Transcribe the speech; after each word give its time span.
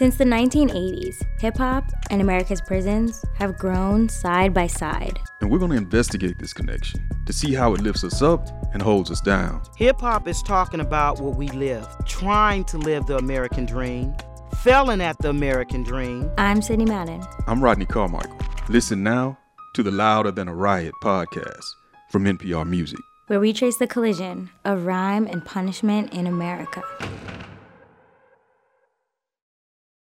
Since 0.00 0.16
the 0.16 0.24
1980s, 0.24 1.22
hip 1.42 1.58
hop 1.58 1.84
and 2.08 2.22
America's 2.22 2.62
prisons 2.62 3.22
have 3.34 3.58
grown 3.58 4.08
side 4.08 4.54
by 4.54 4.66
side. 4.66 5.20
And 5.42 5.50
we're 5.50 5.58
going 5.58 5.72
to 5.72 5.76
investigate 5.76 6.38
this 6.38 6.54
connection 6.54 7.06
to 7.26 7.34
see 7.34 7.52
how 7.52 7.74
it 7.74 7.82
lifts 7.82 8.02
us 8.02 8.22
up 8.22 8.48
and 8.72 8.80
holds 8.80 9.10
us 9.10 9.20
down. 9.20 9.60
Hip 9.76 10.00
hop 10.00 10.26
is 10.26 10.42
talking 10.42 10.80
about 10.80 11.20
what 11.20 11.36
we 11.36 11.48
live, 11.48 11.86
trying 12.06 12.64
to 12.64 12.78
live 12.78 13.04
the 13.04 13.18
American 13.18 13.66
dream, 13.66 14.14
failing 14.62 15.02
at 15.02 15.18
the 15.18 15.28
American 15.28 15.82
dream. 15.82 16.30
I'm 16.38 16.62
Sidney 16.62 16.86
Madden. 16.86 17.22
I'm 17.46 17.62
Rodney 17.62 17.84
Carmichael. 17.84 18.38
Listen 18.70 19.02
now 19.02 19.36
to 19.74 19.82
the 19.82 19.90
Louder 19.90 20.30
Than 20.30 20.48
a 20.48 20.54
Riot 20.54 20.94
podcast 21.02 21.74
from 22.08 22.24
NPR 22.24 22.66
Music, 22.66 23.00
where 23.26 23.38
we 23.38 23.52
trace 23.52 23.76
the 23.76 23.86
collision 23.86 24.48
of 24.64 24.86
rhyme 24.86 25.26
and 25.26 25.44
punishment 25.44 26.14
in 26.14 26.26
America. 26.26 26.82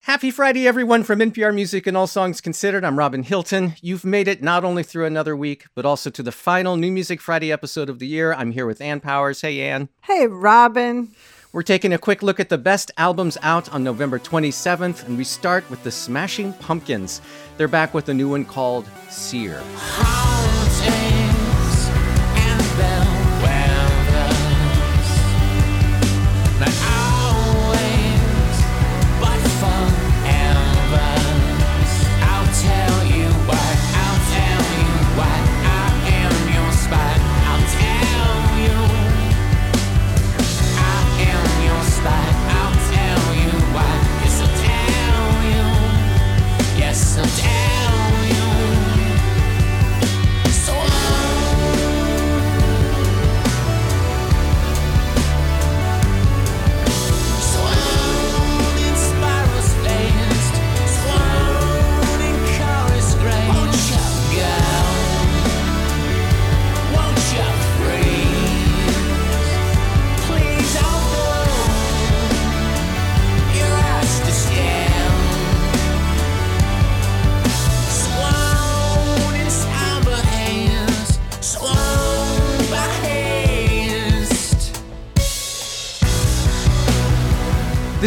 Happy 0.07 0.31
Friday, 0.31 0.69
everyone, 0.69 1.03
from 1.03 1.19
NPR 1.19 1.53
Music 1.53 1.85
and 1.85 1.97
All 1.97 2.07
Songs 2.07 2.41
Considered. 2.41 2.85
I'm 2.85 2.97
Robin 2.97 3.25
Hilton. 3.25 3.75
You've 3.83 4.05
made 4.05 4.29
it 4.29 4.41
not 4.41 4.63
only 4.63 4.85
through 4.85 5.05
another 5.05 5.37
week, 5.37 5.67
but 5.75 5.85
also 5.85 6.11
to 6.11 6.23
the 6.23 6.31
final 6.31 6.77
New 6.77 6.93
Music 6.93 7.21
Friday 7.21 7.51
episode 7.51 7.91
of 7.91 7.99
the 7.99 8.07
year. 8.07 8.33
I'm 8.33 8.53
here 8.53 8.67
with 8.67 8.81
Ann 8.81 9.01
Powers. 9.01 9.41
Hey, 9.41 9.61
Ann. 9.63 9.89
Hey, 10.03 10.29
Robin. 10.29 11.11
We're 11.53 11.63
taking 11.63 11.93
a 11.93 11.99
quick 11.99 12.23
look 12.23 12.39
at 12.39 12.51
the 12.51 12.57
best 12.57 12.93
albums 12.97 13.37
out 13.43 13.69
on 13.75 13.83
November 13.83 14.21
27th, 14.21 15.05
and 15.09 15.19
we 15.19 15.25
start 15.25 15.69
with 15.69 15.83
the 15.83 15.91
Smashing 15.91 16.53
Pumpkins. 16.53 17.21
They're 17.57 17.67
back 17.67 17.93
with 17.93 18.09
a 18.09 18.15
new 18.15 18.29
one 18.29 18.45
called 18.45 18.89
Cyr. 19.11 19.61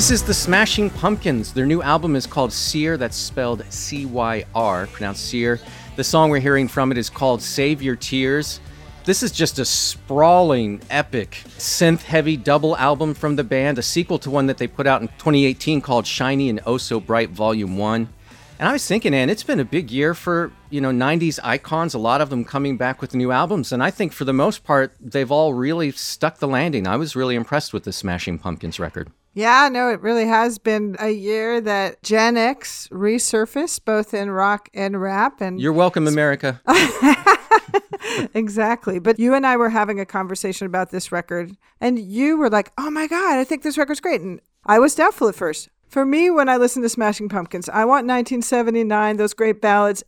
This 0.10 0.22
is 0.22 0.28
the 0.28 0.34
Smashing 0.34 0.90
Pumpkins. 0.90 1.54
Their 1.54 1.68
new 1.68 1.84
album 1.84 2.16
is 2.16 2.26
called 2.26 2.52
Cyr, 2.52 2.98
that's 2.98 3.16
spelled 3.16 3.64
C 3.72 4.08
Y 4.08 4.44
R, 4.56 4.88
pronounced 4.88 5.30
Cyr. 5.30 5.60
The 5.98 6.04
song 6.04 6.32
we're 6.32 6.40
hearing 6.40 6.68
from 6.68 6.92
it 6.92 6.98
is 6.98 7.12
called 7.12 7.44
Save 7.44 7.84
Your 7.84 7.96
Tears. 7.96 8.60
This 9.04 9.22
is 9.22 9.32
just 9.32 9.60
a 9.60 9.66
sprawling, 9.66 10.82
epic, 10.90 11.44
synth 11.60 12.02
heavy 12.02 12.38
double 12.38 12.76
album 12.78 13.14
from 13.14 13.36
the 13.36 13.44
band, 13.44 13.78
a 13.78 13.84
sequel 13.84 14.18
to 14.18 14.32
one 14.32 14.48
that 14.48 14.58
they 14.58 14.66
put 14.66 14.88
out 14.88 15.04
in 15.04 15.10
2018 15.10 15.80
called 15.80 16.08
Shiny 16.08 16.50
and 16.50 16.60
Oh 16.66 16.80
So 16.80 17.00
Bright 17.00 17.30
Volume 17.30 17.78
1. 17.78 18.10
And 18.58 18.68
I 18.68 18.72
was 18.72 18.88
thinking, 18.88 19.14
Ann, 19.14 19.30
it's 19.30 19.44
been 19.44 19.60
a 19.60 19.64
big 19.64 19.92
year 19.92 20.16
for, 20.16 20.52
you 20.72 20.82
know, 20.82 20.90
90s 20.90 21.40
icons, 21.44 21.94
a 21.94 22.00
lot 22.00 22.20
of 22.20 22.32
them 22.32 22.44
coming 22.44 22.78
back 22.78 23.00
with 23.00 23.14
new 23.14 23.32
albums. 23.32 23.72
And 23.72 23.84
I 23.84 23.92
think 23.92 24.14
for 24.14 24.26
the 24.26 24.34
most 24.34 24.64
part, 24.64 24.92
they've 25.00 25.32
all 25.32 25.54
really 25.54 25.92
stuck 25.92 26.40
the 26.40 26.48
landing. 26.48 26.88
I 26.88 26.96
was 26.96 27.16
really 27.16 27.36
impressed 27.36 27.74
with 27.74 27.84
the 27.84 27.94
Smashing 27.94 28.40
Pumpkins 28.40 28.80
record. 28.80 29.12
Yeah, 29.34 29.70
no, 29.72 29.90
it 29.90 30.02
really 30.02 30.26
has 30.26 30.58
been 30.58 30.96
a 31.00 31.10
year 31.10 31.62
that 31.62 32.02
Gen 32.04 32.36
X 32.36 32.88
resurfaced 32.92 33.86
both 33.86 34.14
in 34.14 34.32
rock 34.32 34.70
and 34.74 35.00
rap. 35.00 35.40
And 35.40 35.62
you're 35.62 35.74
welcome, 35.74 36.08
America. 36.08 36.62
exactly. 38.34 39.00
But 39.00 39.20
you 39.20 39.34
and 39.34 39.46
I 39.46 39.56
were 39.58 39.70
having 39.70 40.00
a 40.00 40.06
conversation 40.06 40.66
about 40.66 40.90
this 40.90 41.12
record, 41.12 41.56
and 41.80 42.00
you 42.00 42.38
were 42.38 42.50
like, 42.50 42.72
"Oh 42.78 42.90
my 42.90 43.08
god, 43.08 43.38
I 43.38 43.44
think 43.44 43.62
this 43.62 43.78
record's 43.78 44.02
great," 44.02 44.22
and 44.22 44.42
I 44.66 44.80
was 44.80 44.96
doubtful 44.96 45.28
at 45.28 45.36
first. 45.36 45.70
For 45.88 46.06
me, 46.06 46.30
when 46.30 46.50
I 46.50 46.58
listen 46.58 46.82
to 46.84 46.90
Smashing 46.90 47.30
Pumpkins, 47.30 47.70
I 47.70 47.86
want 47.86 48.06
1979, 48.06 49.18
those 49.18 49.34
great 49.34 49.62
ballads, 49.62 50.04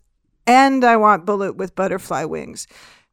and 0.46 0.84
I 0.84 0.98
want 0.98 1.26
Bullet 1.26 1.56
with 1.56 1.76
Butterfly 1.76 2.26
Wings. 2.26 2.68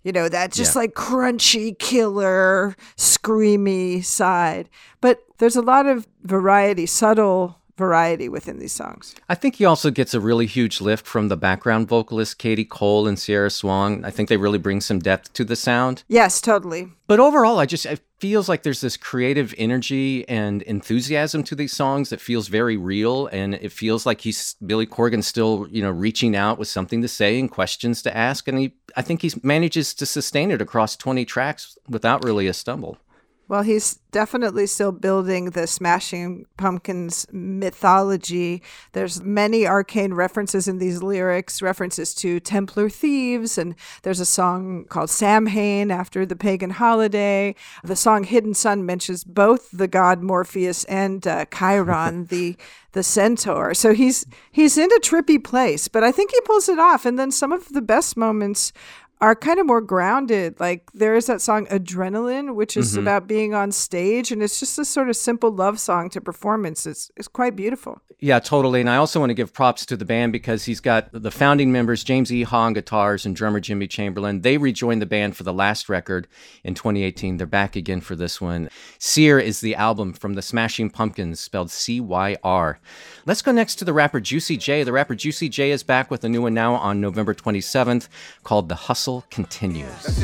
You 0.04 0.12
know, 0.12 0.28
that 0.28 0.52
just 0.52 0.75
yeah. 0.75 0.82
like 0.82 0.94
crunchy, 0.94 1.78
killer, 1.78 2.76
screamy 2.96 4.04
side. 4.04 4.69
But 5.00 5.20
there's 5.38 5.56
a 5.56 5.62
lot 5.62 5.87
of 5.87 6.06
variety, 6.22 6.87
subtle 6.87 7.59
variety 7.78 8.28
within 8.28 8.59
these 8.59 8.72
songs. 8.72 9.15
I 9.28 9.37
think 9.37 9.54
he 9.54 9.65
also 9.65 9.91
gets 9.91 10.12
a 10.12 10.21
really 10.21 10.47
huge 10.47 10.81
lift 10.81 11.06
from 11.06 11.28
the 11.28 11.37
background 11.37 11.88
vocalist 11.88 12.37
Katie 12.37 12.65
Cole 12.65 13.06
and 13.06 13.19
Sierra 13.19 13.50
Swan. 13.50 14.04
I 14.04 14.10
think 14.10 14.28
they 14.28 14.37
really 14.37 14.59
bring 14.59 14.81
some 14.81 14.99
depth 14.99 15.32
to 15.34 15.44
the 15.44 15.56
sound. 15.56 16.03
Yes, 16.09 16.41
totally. 16.41 16.88
But 17.06 17.21
overall, 17.21 17.59
I 17.59 17.66
just 17.66 17.87
it 17.87 18.00
feels 18.19 18.49
like 18.49 18.65
there's 18.65 18.81
this 18.81 18.97
creative 18.97 19.54
energy 19.56 20.28
and 20.28 20.62
enthusiasm 20.62 21.44
to 21.44 21.55
these 21.55 21.72
songs 21.72 22.10
that 22.10 22.20
feels 22.20 22.49
very 22.49 22.76
real, 22.76 23.28
and 23.28 23.55
it 23.55 23.70
feels 23.70 24.05
like 24.05 24.22
he's 24.22 24.56
Billy 24.66 24.87
Corgan 24.87 25.22
still, 25.22 25.69
you 25.70 25.81
know, 25.81 25.91
reaching 25.91 26.34
out 26.34 26.59
with 26.59 26.69
something 26.69 27.00
to 27.00 27.09
say 27.09 27.38
and 27.38 27.50
questions 27.50 28.03
to 28.03 28.15
ask, 28.15 28.49
and 28.49 28.59
he 28.59 28.75
I 28.97 29.03
think 29.03 29.22
he 29.22 29.32
manages 29.43 29.94
to 29.94 30.05
sustain 30.05 30.50
it 30.50 30.60
across 30.60 30.97
20 30.97 31.25
tracks 31.25 31.78
without 31.88 32.25
really 32.25 32.49
a 32.49 32.53
stumble. 32.53 32.99
Well, 33.48 33.62
he's 33.62 33.94
definitely 34.12 34.66
still 34.66 34.92
building 34.92 35.50
the 35.50 35.66
Smashing 35.66 36.44
Pumpkins 36.59 37.26
mythology. 37.32 38.62
There's 38.92 39.22
many 39.22 39.66
arcane 39.66 40.12
references 40.12 40.69
in 40.69 40.76
these 40.76 41.03
lyrics, 41.03 41.62
references 41.62 42.14
to 42.16 42.41
Templar 42.41 42.91
thieves, 42.91 43.56
and 43.56 43.75
there's 44.03 44.20
a 44.20 44.26
song 44.26 44.84
called 44.84 45.08
Samhain 45.08 45.91
after 45.91 46.26
the 46.26 46.37
pagan 46.37 46.70
holiday. 46.70 47.54
The 47.82 47.97
song 47.97 48.25
Hidden 48.25 48.53
Sun 48.53 48.84
mentions 48.84 49.25
both 49.25 49.70
the 49.70 49.88
god 49.88 50.22
Morpheus 50.22 50.84
and 50.84 51.26
uh, 51.26 51.47
Chiron, 51.47 52.25
the 52.31 52.54
the 52.92 53.03
centaur. 53.03 53.75
So 53.75 53.94
he's 53.94 54.26
he's 54.50 54.76
in 54.76 54.91
a 54.92 55.00
trippy 55.00 55.42
place, 55.42 55.88
but 55.88 56.03
I 56.03 56.12
think 56.12 56.32
he 56.32 56.41
pulls 56.42 56.69
it 56.69 56.78
off. 56.78 57.06
And 57.06 57.19
then 57.19 57.31
some 57.31 57.53
of 57.53 57.69
the 57.69 57.82
best 57.82 58.16
moments 58.16 58.72
are 59.20 59.34
kind 59.34 59.58
of 59.58 59.66
more 59.66 59.80
grounded. 59.80 60.58
Like 60.60 60.90
there 60.92 61.14
is 61.14 61.26
that 61.26 61.40
song 61.40 61.66
Adrenaline, 61.66 62.54
which 62.54 62.76
is 62.76 62.92
mm-hmm. 62.92 63.00
about 63.00 63.26
being 63.26 63.54
on 63.54 63.72
stage, 63.72 64.30
and 64.30 64.42
it's 64.42 64.60
just 64.60 64.78
a 64.78 64.84
sort 64.84 65.08
of 65.08 65.16
simple 65.16 65.50
love 65.50 65.80
song 65.80 66.10
to 66.10 66.20
performance. 66.20 66.86
It's, 66.86 67.10
it's 67.16 67.28
quite 67.28 67.56
beautiful. 67.56 68.00
Yeah, 68.20 68.40
totally. 68.40 68.80
And 68.80 68.90
I 68.90 68.96
also 68.96 69.20
want 69.20 69.30
to 69.30 69.34
give 69.34 69.52
props 69.52 69.86
to 69.86 69.96
the 69.96 70.04
band 70.04 70.32
because 70.32 70.64
he's 70.64 70.80
got 70.80 71.08
the 71.12 71.30
founding 71.30 71.70
members, 71.70 72.02
James 72.02 72.32
E. 72.32 72.44
on 72.44 72.72
guitars 72.72 73.24
and 73.24 73.36
drummer 73.36 73.60
Jimmy 73.60 73.86
Chamberlin. 73.86 74.40
They 74.40 74.58
rejoined 74.58 75.00
the 75.00 75.06
band 75.06 75.36
for 75.36 75.44
the 75.44 75.52
last 75.52 75.88
record 75.88 76.26
in 76.64 76.74
2018. 76.74 77.36
They're 77.36 77.46
back 77.46 77.76
again 77.76 78.00
for 78.00 78.16
this 78.16 78.40
one. 78.40 78.70
Cyr 78.98 79.38
is 79.38 79.60
the 79.60 79.76
album 79.76 80.12
from 80.12 80.34
the 80.34 80.42
Smashing 80.42 80.90
Pumpkins, 80.90 81.38
spelled 81.38 81.70
C 81.70 82.00
Y 82.00 82.36
R. 82.42 82.80
Let's 83.28 83.42
go 83.42 83.52
next 83.52 83.74
to 83.74 83.84
the 83.84 83.92
rapper 83.92 84.20
Juicy 84.20 84.56
J. 84.56 84.84
The 84.84 84.92
rapper 84.92 85.14
Juicy 85.14 85.50
J 85.50 85.70
is 85.70 85.82
back 85.82 86.10
with 86.10 86.25
a 86.25 86.30
new 86.30 86.40
one 86.40 86.54
now 86.54 86.76
on 86.76 86.98
November 86.98 87.34
27th 87.34 88.08
called 88.42 88.70
The 88.70 88.75
Hustle 88.75 89.26
Continues. 89.28 90.19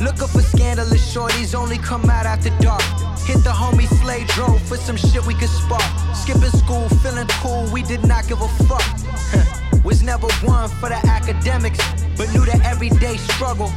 Looking 0.00 0.26
for 0.26 0.42
scandalous 0.42 1.14
shorties, 1.14 1.54
only 1.54 1.78
come 1.78 2.10
out 2.10 2.26
after 2.26 2.50
dark. 2.58 2.82
Hit 3.20 3.44
the 3.44 3.54
homie 3.54 3.86
drove 4.34 4.60
for 4.62 4.76
some 4.76 4.96
shit 4.96 5.24
we 5.26 5.34
could 5.34 5.48
spark. 5.48 5.84
Skipping 6.16 6.50
school, 6.50 6.88
feeling 6.88 7.28
cool, 7.40 7.70
we 7.72 7.84
did 7.84 8.04
not 8.04 8.26
give 8.26 8.40
a 8.42 8.48
fuck. 8.66 8.82
Was 9.84 10.02
never 10.02 10.26
one 10.42 10.68
for 10.68 10.88
the 10.88 10.98
academics, 11.06 11.78
but 12.16 12.32
knew 12.32 12.44
the 12.44 12.60
everyday 12.64 13.16
struggle. 13.16 13.70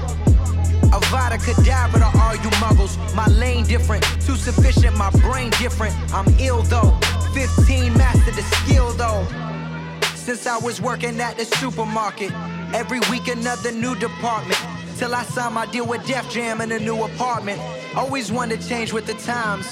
Avada 0.91 1.37
Kedavra 1.37 1.99
to 1.99 2.19
all 2.19 2.35
you 2.35 2.49
muggles. 2.61 2.97
My 3.15 3.27
lane 3.27 3.65
different, 3.65 4.03
too 4.25 4.35
sufficient, 4.35 4.95
my 4.97 5.09
brain 5.21 5.51
different. 5.59 5.95
I'm 6.13 6.27
ill 6.39 6.63
though. 6.63 6.97
15 7.33 7.93
mastered 7.97 8.35
the 8.35 8.41
skill 8.41 8.93
though. 8.93 9.25
Since 10.15 10.47
I 10.47 10.57
was 10.57 10.81
working 10.81 11.19
at 11.21 11.37
the 11.37 11.45
supermarket, 11.45 12.31
every 12.73 12.99
week 13.11 13.27
another 13.27 13.71
new 13.71 13.95
department. 13.95 14.59
Till 14.97 15.13
I 15.13 15.23
signed 15.23 15.53
my 15.53 15.65
deal 15.67 15.85
with 15.85 16.05
Def 16.07 16.29
Jam 16.29 16.59
in 16.61 16.71
a 16.71 16.79
new 16.79 17.03
apartment. 17.03 17.61
Always 17.95 18.31
wanted 18.31 18.61
to 18.61 18.67
change 18.67 18.93
with 18.93 19.05
the 19.05 19.13
times. 19.13 19.67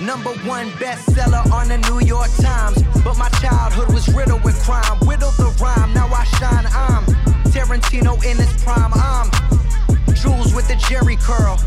Number 0.00 0.30
one 0.46 0.70
bestseller 0.78 1.50
on 1.50 1.68
the 1.68 1.78
New 1.90 2.06
York 2.06 2.30
Times. 2.38 2.80
But 3.02 3.18
my 3.18 3.28
childhood 3.40 3.92
was 3.92 4.08
riddled 4.14 4.44
with 4.44 4.54
crime. 4.62 4.98
Whittled 5.00 5.34
the 5.34 5.52
rhyme, 5.60 5.92
now 5.92 6.06
I 6.06 6.24
shine. 6.24 6.66
I'm 6.70 7.04
Tarantino 7.50 8.14
in 8.24 8.36
his 8.36 8.62
prime. 8.62 8.92
I'm 8.94 9.30
Jules 10.20 10.52
with 10.52 10.66
the 10.66 10.74
Jheri 10.74 11.16
curl. 11.20 11.58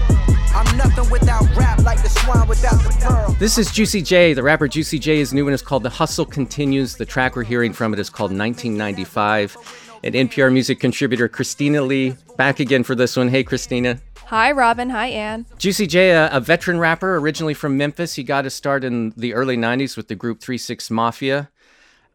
I'm 0.54 0.76
nothing 0.76 1.10
without 1.10 1.44
rap, 1.56 1.80
like 1.84 2.04
the 2.04 2.10
swan 2.10 2.48
without 2.50 2.84
the 2.84 2.90
pearl. 3.02 3.32
This 3.40 3.58
is 3.58 3.72
Juicy 3.72 4.02
J. 4.02 4.34
The 4.34 4.44
rapper 4.44 4.68
Juicy 4.68 5.00
J 5.00 5.20
is 5.20 5.34
new 5.34 5.48
and 5.48 5.56
is 5.56 5.62
called 5.62 5.84
The 5.84 5.90
Hustle 5.90 6.26
Continues. 6.26 6.96
The 6.98 7.06
track 7.06 7.38
we're 7.38 7.44
hearing 7.44 7.72
from 7.72 7.94
it 7.94 8.00
is 8.00 8.10
called 8.10 8.32
1995. 8.32 9.56
And 10.04 10.16
NPR 10.16 10.52
music 10.52 10.80
contributor 10.80 11.30
Christina 11.30 11.82
Lee 11.82 12.16
back 12.36 12.60
again 12.60 12.84
for 12.84 12.96
this 12.96 13.16
one. 13.16 13.30
Hey, 13.30 13.44
Christina. 13.44 14.02
Hi, 14.26 14.52
Robin. 14.52 14.90
Hi, 14.90 15.08
Ann. 15.08 15.46
Juicy 15.58 15.88
J, 15.88 16.12
a, 16.12 16.30
a, 16.32 16.40
veteran 16.40 16.80
rapper 16.80 17.18
originally 17.18 17.54
from 17.54 17.78
Memphis. 17.78 18.16
He 18.16 18.24
got 18.24 18.46
his 18.46 18.54
start 18.54 18.84
in 18.84 19.14
the 19.16 19.34
early 19.34 19.56
90s 19.56 19.96
with 19.96 20.10
the 20.10 20.16
group 20.16 20.42
3 20.42 20.58
6 20.58 20.90
Mafia. 20.90 21.51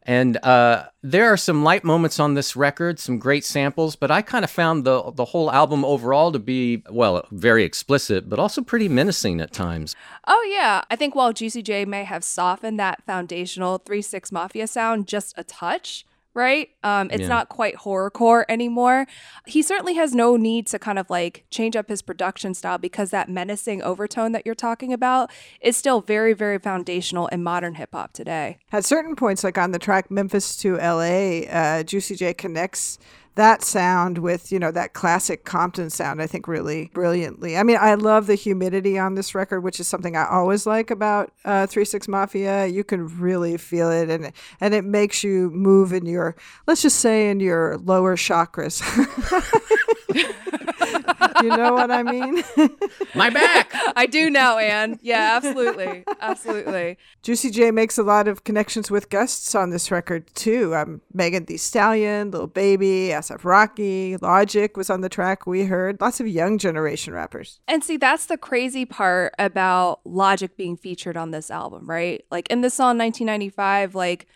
And 0.07 0.37
uh, 0.45 0.85
there 1.03 1.27
are 1.33 1.37
some 1.37 1.65
light 1.65 1.83
moments 1.83 2.21
on 2.21 2.35
this 2.35 2.55
record, 2.55 3.01
some 3.01 3.19
great 3.19 3.45
samples, 3.45 3.97
but 3.97 4.09
I 4.09 4.23
kind 4.23 4.45
of 4.45 4.51
found 4.51 4.85
the 4.85 5.11
the 5.11 5.25
whole 5.25 5.51
album 5.51 5.85
overall 5.85 6.31
to 6.31 6.39
be 6.39 6.85
well, 6.89 7.27
very 7.33 7.65
explicit, 7.65 8.29
but 8.29 8.39
also 8.39 8.63
pretty 8.63 8.89
menacing 8.89 9.41
at 9.41 9.53
times. 9.53 9.97
Oh 10.29 10.49
yeah, 10.49 10.83
I 10.89 10.95
think 10.95 11.17
while 11.17 11.33
Juicy 11.33 11.61
J 11.61 11.85
may 11.85 12.05
have 12.05 12.23
softened 12.23 12.79
that 12.79 13.03
foundational 13.05 13.79
Three 13.79 14.03
Six 14.03 14.31
Mafia 14.31 14.69
sound 14.69 15.09
just 15.09 15.35
a 15.37 15.43
touch, 15.43 16.07
right? 16.37 16.69
Um, 16.85 17.09
it's 17.11 17.23
yeah. 17.23 17.29
not 17.29 17.49
quite 17.49 17.77
horrorcore 17.77 18.45
anymore. 18.49 19.07
He 19.47 19.63
certainly 19.63 19.95
has 19.95 20.15
no 20.15 20.37
need 20.37 20.67
to 20.69 20.79
kind 20.79 20.99
of 20.99 21.09
like 21.09 21.47
change 21.51 21.75
up 21.75 21.89
his 21.89 22.03
production 22.03 22.53
style 22.53 22.79
because 22.79 23.11
that 23.11 23.29
menacing 23.29 23.83
overtone 23.83 24.33
that 24.33 24.45
you're 24.45 24.55
talking 24.55 24.93
about 24.93 25.31
is 25.61 25.77
still 25.77 26.03
very, 26.03 26.35
very 26.35 26.59
foundational 26.59 27.27
in 27.29 27.43
modern 27.43 27.75
hip 27.77 27.89
hop 27.93 28.13
today. 28.13 28.59
At 28.71 28.85
certain 28.85 29.17
points, 29.17 29.43
like 29.43 29.57
on 29.57 29.73
the 29.73 29.79
track 29.79 30.11
Memphis 30.11 30.57
to 30.59 30.77
LA, 30.77 31.47
uh, 31.49 31.83
Juicy 31.83 32.15
J 32.15 32.35
connects 32.35 32.99
that 33.37 33.63
sound 33.63 34.19
with 34.19 34.51
you 34.51 34.59
know 34.59 34.71
that 34.71 34.93
classic 34.93 35.45
Compton 35.45 35.91
sound 35.91 36.21
I 36.21 36.27
think 36.27 36.49
really 36.49 36.91
brilliantly. 36.93 37.57
I 37.57 37.63
mean 37.63 37.79
I 37.81 37.95
love 37.95 38.27
the 38.27 38.35
humidity 38.35 38.99
on 38.99 39.15
this 39.15 39.35
record, 39.35 39.61
which 39.61 39.79
is 39.79 39.87
something 39.87 40.17
I 40.17 40.27
always 40.27 40.67
like 40.67 40.91
about 40.91 41.33
uh, 41.45 41.67
Three 41.67 41.85
Six 41.85 42.09
Mafia. 42.09 42.67
You 42.67 42.83
can 42.83 43.07
really 43.19 43.57
feel 43.57 43.91
it, 43.91 44.11
and 44.11 44.33
and 44.61 44.75
it 44.75 44.85
makes 44.85 45.23
you 45.23 45.51
move 45.51 45.93
in 45.93 46.07
your 46.07 46.35
let's 46.67 46.83
just 46.83 46.99
say 46.99 47.31
in 47.31 47.41
your 47.41 47.79
lower 47.79 48.17
chakras. 48.17 48.83
you 51.43 51.49
know 51.49 51.75
what 51.75 51.91
I 51.91 52.03
mean? 52.03 52.43
My 53.15 53.31
back. 53.31 53.73
I 53.97 54.07
do 54.07 54.31
now, 54.31 54.59
Anne. 54.59 54.99
Yeah, 55.03 55.35
absolutely, 55.37 56.05
absolutely. 56.21 56.99
Juicy 57.23 57.51
J 57.51 57.71
makes 57.71 57.99
a 57.99 58.03
lot 58.03 58.29
of 58.29 58.45
connections 58.45 58.91
with 58.91 59.11
guests 59.11 59.55
on 59.55 59.71
this 59.71 59.91
record 59.91 60.33
too. 60.35 60.75
Um, 60.75 61.01
Megan 61.13 61.45
Thee 61.45 61.57
Stallion, 61.57 62.31
Lil 62.31 62.47
Baby, 62.47 63.11
ASAP 63.13 63.45
Rocky, 63.45 64.17
Logic 64.17 64.77
was 64.77 64.91
on 64.91 65.01
the 65.01 65.09
track. 65.09 65.47
We 65.47 65.65
heard 65.65 66.01
lots 66.01 66.21
of 66.21 66.29
young 66.29 66.59
generation 66.59 67.13
rappers. 67.13 67.61
And 67.69 67.83
see, 67.83 67.97
that's 67.97 68.27
the 68.27 68.39
crazy 68.39 68.85
part 68.85 69.35
about 69.39 70.01
Logic 70.05 70.57
being 70.57 70.77
featured 70.77 71.17
on 71.17 71.31
this 71.31 71.51
album, 71.51 71.87
right? 71.89 72.25
Like 72.31 72.49
in 72.51 72.61
the 72.61 72.71
song 72.71 72.99
1995, 72.99 73.95
like 73.95 74.27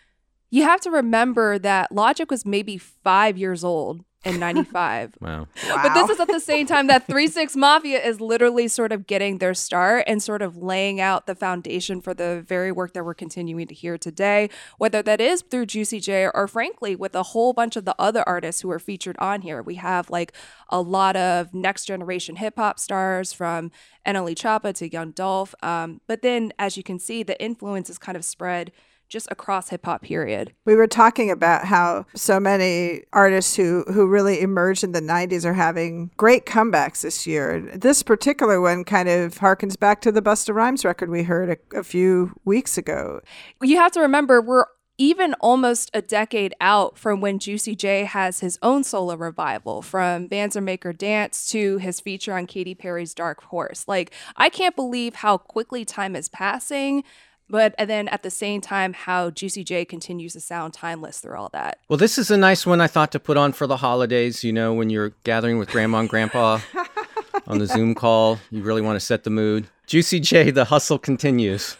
you 0.49 0.63
have 0.63 0.81
to 0.81 0.91
remember 0.91 1.57
that 1.59 1.91
Logic 1.91 2.29
was 2.29 2.45
maybe 2.45 2.77
five 2.77 3.37
years 3.37 3.63
old 3.63 4.03
in 4.23 4.39
95. 4.39 5.17
wow. 5.19 5.47
wow. 5.67 5.79
But 5.81 5.93
this 5.93 6.09
is 6.11 6.19
at 6.19 6.27
the 6.27 6.39
same 6.39 6.67
time 6.67 6.87
that 6.87 7.07
3 7.07 7.27
6 7.27 7.55
Mafia 7.55 7.99
is 8.03 8.21
literally 8.21 8.67
sort 8.67 8.91
of 8.91 9.07
getting 9.07 9.39
their 9.39 9.53
start 9.53 10.03
and 10.07 10.21
sort 10.21 10.41
of 10.41 10.57
laying 10.57 11.01
out 11.01 11.25
the 11.25 11.35
foundation 11.35 12.01
for 12.01 12.13
the 12.13 12.43
very 12.47 12.71
work 12.71 12.93
that 12.93 13.03
we're 13.03 13.13
continuing 13.13 13.67
to 13.67 13.73
hear 13.73 13.97
today, 13.97 14.49
whether 14.77 15.01
that 15.01 15.19
is 15.19 15.41
through 15.41 15.65
Juicy 15.65 15.99
J 15.99 16.29
or 16.33 16.47
frankly 16.47 16.95
with 16.95 17.15
a 17.15 17.23
whole 17.23 17.53
bunch 17.53 17.75
of 17.75 17.85
the 17.85 17.95
other 17.97 18.23
artists 18.27 18.61
who 18.61 18.69
are 18.69 18.79
featured 18.79 19.15
on 19.19 19.41
here. 19.41 19.61
We 19.61 19.75
have 19.75 20.09
like 20.09 20.33
a 20.69 20.81
lot 20.81 21.15
of 21.15 21.53
next 21.53 21.85
generation 21.85 22.35
hip 22.35 22.55
hop 22.57 22.79
stars 22.79 23.33
from 23.33 23.71
NLE 24.05 24.35
Choppa 24.35 24.73
to 24.75 24.91
Young 24.91 25.11
Dolph. 25.11 25.55
Um, 25.63 26.01
but 26.07 26.21
then, 26.21 26.53
as 26.59 26.77
you 26.77 26.83
can 26.83 26.99
see, 26.99 27.23
the 27.23 27.41
influence 27.41 27.89
is 27.89 27.97
kind 27.97 28.15
of 28.15 28.23
spread 28.23 28.71
just 29.11 29.27
across 29.29 29.69
hip 29.69 29.85
hop 29.85 30.01
period. 30.01 30.53
We 30.65 30.75
were 30.75 30.87
talking 30.87 31.29
about 31.29 31.65
how 31.65 32.05
so 32.15 32.39
many 32.39 33.03
artists 33.13 33.55
who 33.55 33.83
who 33.91 34.07
really 34.07 34.41
emerged 34.41 34.83
in 34.83 34.93
the 34.93 35.01
90s 35.01 35.45
are 35.45 35.53
having 35.53 36.09
great 36.17 36.45
comebacks 36.45 37.01
this 37.01 37.27
year. 37.27 37.59
This 37.75 38.01
particular 38.01 38.59
one 38.61 38.83
kind 38.85 39.09
of 39.09 39.35
harkens 39.35 39.77
back 39.77 40.01
to 40.01 40.11
the 40.11 40.21
Busta 40.21 40.55
Rhymes 40.55 40.85
record 40.85 41.09
we 41.09 41.23
heard 41.23 41.49
a, 41.49 41.79
a 41.79 41.83
few 41.83 42.33
weeks 42.45 42.77
ago. 42.77 43.21
You 43.61 43.77
have 43.77 43.91
to 43.91 43.99
remember 43.99 44.41
we're 44.41 44.65
even 44.97 45.33
almost 45.35 45.89
a 45.95 46.01
decade 46.01 46.53
out 46.61 46.95
from 46.95 47.21
when 47.21 47.39
Juicy 47.39 47.75
J 47.75 48.03
has 48.03 48.39
his 48.39 48.59
own 48.61 48.83
solo 48.83 49.15
revival, 49.15 49.81
from 49.81 50.27
Bands 50.27 50.55
Maker 50.55 50.93
Dance 50.93 51.47
to 51.47 51.79
his 51.79 51.99
feature 51.99 52.33
on 52.33 52.45
Katy 52.45 52.75
Perry's 52.75 53.15
Dark 53.15 53.43
Horse. 53.45 53.87
Like, 53.87 54.13
I 54.35 54.49
can't 54.49 54.75
believe 54.75 55.15
how 55.15 55.37
quickly 55.37 55.85
time 55.85 56.15
is 56.15 56.29
passing 56.29 57.03
but 57.51 57.75
and 57.77 57.89
then 57.89 58.07
at 58.07 58.23
the 58.23 58.31
same 58.31 58.61
time 58.61 58.93
how 58.93 59.29
Juicy 59.29 59.63
J 59.63 59.85
continues 59.85 60.33
to 60.33 60.39
sound 60.39 60.73
timeless 60.73 61.19
through 61.19 61.37
all 61.37 61.49
that. 61.49 61.79
Well, 61.89 61.97
this 61.97 62.17
is 62.17 62.31
a 62.31 62.37
nice 62.37 62.65
one 62.65 62.81
I 62.81 62.87
thought 62.87 63.11
to 63.11 63.19
put 63.19 63.37
on 63.37 63.51
for 63.51 63.67
the 63.67 63.77
holidays, 63.77 64.43
you 64.43 64.53
know, 64.53 64.73
when 64.73 64.89
you're 64.89 65.13
gathering 65.23 65.59
with 65.59 65.69
grandma 65.69 65.99
and 65.99 66.09
grandpa 66.09 66.59
on 67.47 67.59
the 67.59 67.67
Zoom 67.67 67.93
call, 67.93 68.39
you 68.49 68.63
really 68.63 68.81
want 68.81 68.99
to 68.99 69.05
set 69.05 69.25
the 69.25 69.29
mood. 69.29 69.67
Juicy 69.85 70.21
J, 70.21 70.51
the 70.51 70.65
hustle 70.65 70.97
continues. 70.97 71.75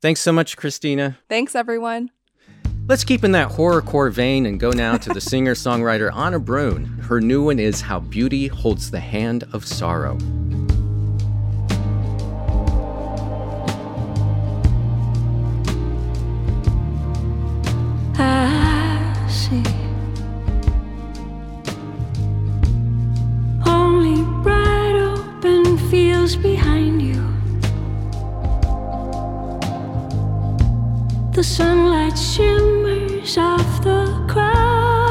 Thanks 0.00 0.20
so 0.20 0.32
much, 0.32 0.56
Christina. 0.56 1.18
Thanks 1.28 1.54
everyone. 1.54 2.10
Let's 2.88 3.04
keep 3.04 3.22
in 3.22 3.32
that 3.32 3.48
horrorcore 3.48 4.12
vein 4.12 4.46
and 4.46 4.58
go 4.58 4.70
now 4.70 4.96
to 4.96 5.12
the 5.12 5.20
singer-songwriter 5.20 6.12
Ane 6.16 6.40
Brun. 6.42 6.84
Her 6.84 7.20
new 7.20 7.44
one 7.44 7.58
is 7.58 7.80
How 7.80 8.00
Beauty 8.00 8.48
Holds 8.48 8.90
the 8.90 9.00
Hand 9.00 9.44
of 9.52 9.64
Sorrow. 9.64 10.18
Only 23.66 24.22
bright 24.42 24.96
open 24.96 25.76
fields 25.90 26.36
behind 26.36 27.02
you. 27.02 27.22
The 31.32 31.44
sunlight 31.44 32.16
shimmers 32.16 33.36
off 33.36 33.82
the 33.82 34.24
crown 34.28 35.01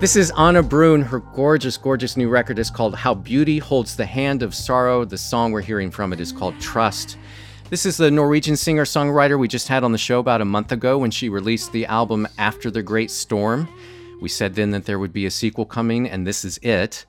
This 0.00 0.16
is 0.16 0.32
Ane 0.38 0.66
Brun. 0.66 1.02
Her 1.02 1.18
gorgeous, 1.18 1.76
gorgeous 1.76 2.16
new 2.16 2.30
record 2.30 2.58
is 2.58 2.70
called 2.70 2.94
How 2.94 3.12
Beauty 3.12 3.58
Holds 3.58 3.96
the 3.96 4.06
Hand 4.06 4.42
of 4.42 4.54
Sorrow. 4.54 5.04
The 5.04 5.18
song 5.18 5.52
we're 5.52 5.60
hearing 5.60 5.90
from 5.90 6.14
it 6.14 6.20
is 6.20 6.32
called 6.32 6.58
Trust. 6.58 7.18
This 7.68 7.84
is 7.84 7.98
the 7.98 8.10
Norwegian 8.10 8.56
singer 8.56 8.86
songwriter 8.86 9.38
we 9.38 9.46
just 9.46 9.68
had 9.68 9.84
on 9.84 9.92
the 9.92 9.98
show 9.98 10.18
about 10.18 10.40
a 10.40 10.46
month 10.46 10.72
ago 10.72 10.96
when 10.96 11.10
she 11.10 11.28
released 11.28 11.72
the 11.72 11.84
album 11.84 12.26
After 12.38 12.70
the 12.70 12.82
Great 12.82 13.10
Storm. 13.10 13.68
We 14.22 14.30
said 14.30 14.54
then 14.54 14.70
that 14.70 14.86
there 14.86 14.98
would 14.98 15.12
be 15.12 15.26
a 15.26 15.30
sequel 15.30 15.66
coming, 15.66 16.08
and 16.08 16.26
this 16.26 16.46
is 16.46 16.56
it. 16.62 17.04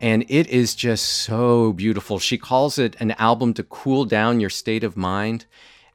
And 0.00 0.24
it 0.28 0.48
is 0.48 0.74
just 0.74 1.04
so 1.04 1.72
beautiful. 1.72 2.18
She 2.18 2.36
calls 2.36 2.80
it 2.80 2.96
an 2.98 3.12
album 3.12 3.54
to 3.54 3.62
cool 3.62 4.06
down 4.06 4.40
your 4.40 4.50
state 4.50 4.82
of 4.82 4.96
mind. 4.96 5.46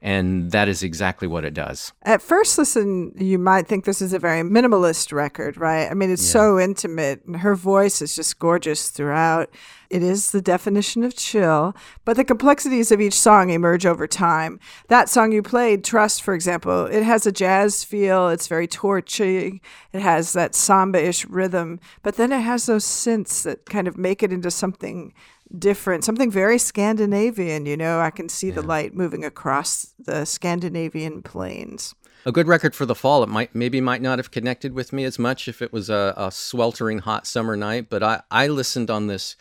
And 0.01 0.51
that 0.51 0.69
is 0.69 0.81
exactly 0.81 1.27
what 1.27 1.43
it 1.43 1.53
does. 1.53 1.91
At 2.03 2.21
first 2.21 2.57
listen, 2.57 3.11
you 3.17 3.37
might 3.37 3.67
think 3.67 3.83
this 3.83 4.01
is 4.01 4.13
a 4.13 4.19
very 4.19 4.41
minimalist 4.41 5.11
record, 5.11 5.57
right? 5.57 5.89
I 5.91 5.93
mean, 5.93 6.09
it's 6.09 6.25
so 6.25 6.57
intimate, 6.57 7.25
and 7.25 7.37
her 7.37 7.53
voice 7.55 8.01
is 8.01 8.15
just 8.15 8.39
gorgeous 8.39 8.89
throughout. 8.89 9.49
It 9.89 10.03
is 10.03 10.31
the 10.31 10.41
definition 10.41 11.03
of 11.03 11.15
chill, 11.15 11.75
but 12.05 12.15
the 12.15 12.23
complexities 12.23 12.91
of 12.91 13.01
each 13.01 13.15
song 13.15 13.49
emerge 13.49 13.87
over 13.87 14.05
time. 14.05 14.59
That 14.87 15.09
song 15.09 15.31
you 15.31 15.41
played, 15.41 15.83
Trust, 15.83 16.21
for 16.21 16.35
example, 16.35 16.85
it 16.85 17.01
has 17.01 17.25
a 17.25 17.31
jazz 17.31 17.83
feel, 17.83 18.29
it's 18.29 18.47
very 18.47 18.67
torchy, 18.67 19.61
it 19.91 20.01
has 20.01 20.33
that 20.33 20.53
samba 20.53 21.03
ish 21.03 21.25
rhythm, 21.25 21.79
but 22.03 22.17
then 22.17 22.31
it 22.31 22.41
has 22.41 22.67
those 22.67 22.85
synths 22.85 23.41
that 23.43 23.65
kind 23.65 23.87
of 23.87 23.97
make 23.97 24.21
it 24.21 24.31
into 24.31 24.51
something 24.51 25.11
different, 25.57 26.03
something 26.03 26.29
very 26.29 26.59
Scandinavian. 26.59 27.65
You 27.65 27.75
know, 27.75 27.99
I 27.99 28.11
can 28.11 28.29
see 28.29 28.51
the 28.51 28.61
light 28.61 28.93
moving 28.93 29.25
across 29.25 29.93
the 29.97 30.25
Scandinavian 30.25 31.23
plains. 31.23 31.95
A 32.25 32.31
good 32.31 32.47
record 32.47 32.75
for 32.75 32.85
the 32.85 32.95
fall. 32.95 33.23
It 33.23 33.29
might 33.29 33.55
maybe 33.55 33.81
might 33.81 34.01
not 34.01 34.19
have 34.19 34.29
connected 34.29 34.73
with 34.73 34.91
me 34.93 35.05
as 35.05 35.17
much 35.17 35.47
if 35.47 35.61
it 35.61 35.73
was 35.73 35.89
a, 35.89 36.13
a 36.17 36.31
sweltering 36.31 36.99
hot 36.99 37.25
summer 37.25 37.55
night, 37.55 37.89
but 37.89 38.03
I, 38.03 38.21
I 38.29 38.47
listened 38.47 38.91
on 38.91 39.07
this 39.07 39.35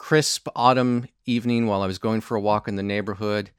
crisp 0.00 0.48
autumn 0.56 1.06
evening 1.26 1.66
while 1.66 1.82
I 1.82 1.86
was 1.86 1.98
going 1.98 2.22
for 2.22 2.34
a 2.34 2.40
walk 2.40 2.66
in 2.66 2.76
the 2.76 2.82
neighborhood, 2.82 3.50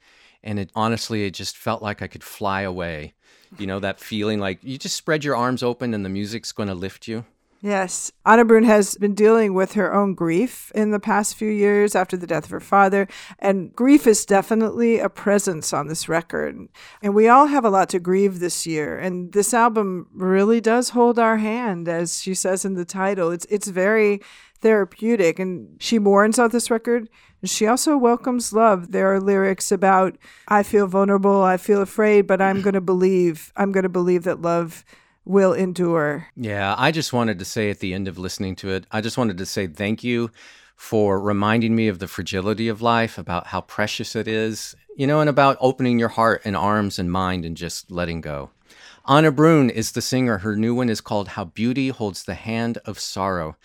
and 0.42 0.58
it 0.58 0.70
honestly 0.74 1.24
it 1.24 1.30
just 1.30 1.56
felt 1.56 1.80
like 1.80 2.02
I 2.02 2.08
could 2.08 2.24
fly 2.24 2.62
away. 2.62 3.14
You 3.58 3.66
know 3.68 3.78
that 3.78 4.00
feeling 4.00 4.40
like 4.40 4.58
you 4.62 4.76
just 4.76 4.96
spread 4.96 5.24
your 5.24 5.36
arms 5.36 5.62
open 5.62 5.94
and 5.94 6.04
the 6.04 6.08
music's 6.10 6.50
going 6.50 6.68
to 6.68 6.74
lift 6.74 7.06
you. 7.06 7.24
Yes. 7.64 8.10
Ane 8.26 8.44
Brun 8.44 8.64
has 8.64 8.96
been 8.96 9.14
dealing 9.14 9.54
with 9.54 9.74
her 9.74 9.94
own 9.94 10.14
grief 10.14 10.72
in 10.74 10.90
the 10.90 10.98
past 10.98 11.36
few 11.36 11.48
years 11.48 11.94
after 11.94 12.16
the 12.16 12.26
death 12.26 12.46
of 12.46 12.50
her 12.50 12.58
father. 12.58 13.06
And 13.38 13.72
grief 13.72 14.04
is 14.04 14.26
definitely 14.26 14.98
a 14.98 15.08
presence 15.08 15.72
on 15.72 15.86
this 15.86 16.08
record. 16.08 16.58
And 17.00 17.14
we 17.14 17.28
all 17.28 17.46
have 17.46 17.64
a 17.64 17.70
lot 17.70 17.88
to 17.90 18.00
grieve 18.00 18.40
this 18.40 18.66
year. 18.66 18.98
And 18.98 19.32
this 19.32 19.54
album 19.54 20.08
really 20.12 20.60
does 20.60 20.88
hold 20.88 21.20
our 21.20 21.36
hand, 21.36 21.88
as 21.88 22.20
she 22.20 22.34
says 22.34 22.64
in 22.64 22.74
the 22.74 22.84
title. 22.84 23.30
It's, 23.30 23.46
it's 23.48 23.68
very 23.68 24.20
therapeutic. 24.60 25.38
And 25.38 25.80
she 25.80 26.00
mourns 26.00 26.40
on 26.40 26.50
this 26.50 26.68
record. 26.68 27.08
And 27.42 27.48
she 27.48 27.68
also 27.68 27.96
welcomes 27.96 28.52
love. 28.52 28.90
There 28.90 29.14
are 29.14 29.20
lyrics 29.20 29.70
about, 29.70 30.18
I 30.48 30.64
feel 30.64 30.88
vulnerable, 30.88 31.42
I 31.42 31.58
feel 31.58 31.80
afraid, 31.80 32.26
but 32.26 32.42
I'm 32.42 32.60
going 32.60 32.74
to 32.74 32.80
believe, 32.80 33.52
I'm 33.56 33.70
going 33.70 33.84
to 33.84 33.88
believe 33.88 34.24
that 34.24 34.42
love 34.42 34.84
will 35.24 35.52
endure. 35.52 36.28
Yeah, 36.36 36.74
I 36.76 36.90
just 36.90 37.12
wanted 37.12 37.38
to 37.38 37.44
say 37.44 37.70
at 37.70 37.80
the 37.80 37.94
end 37.94 38.08
of 38.08 38.18
listening 38.18 38.56
to 38.56 38.70
it, 38.70 38.86
I 38.90 39.00
just 39.00 39.18
wanted 39.18 39.38
to 39.38 39.46
say 39.46 39.66
thank 39.66 40.02
you 40.02 40.30
for 40.76 41.20
reminding 41.20 41.76
me 41.76 41.88
of 41.88 42.00
the 42.00 42.08
fragility 42.08 42.68
of 42.68 42.82
life, 42.82 43.16
about 43.16 43.48
how 43.48 43.60
precious 43.60 44.16
it 44.16 44.26
is, 44.26 44.74
you 44.96 45.06
know, 45.06 45.20
and 45.20 45.30
about 45.30 45.56
opening 45.60 45.98
your 45.98 46.08
heart 46.08 46.42
and 46.44 46.56
arms 46.56 46.98
and 46.98 47.12
mind 47.12 47.44
and 47.44 47.56
just 47.56 47.90
letting 47.90 48.20
go. 48.20 48.50
Ane 49.08 49.30
Brun 49.32 49.70
is 49.70 49.92
the 49.92 50.02
singer. 50.02 50.38
Her 50.38 50.56
new 50.56 50.74
one 50.74 50.88
is 50.88 51.00
called 51.00 51.28
How 51.28 51.44
Beauty 51.44 51.88
Holds 51.88 52.24
the 52.24 52.34
Hand 52.34 52.78
of 52.84 52.98
Sorrow. 52.98 53.56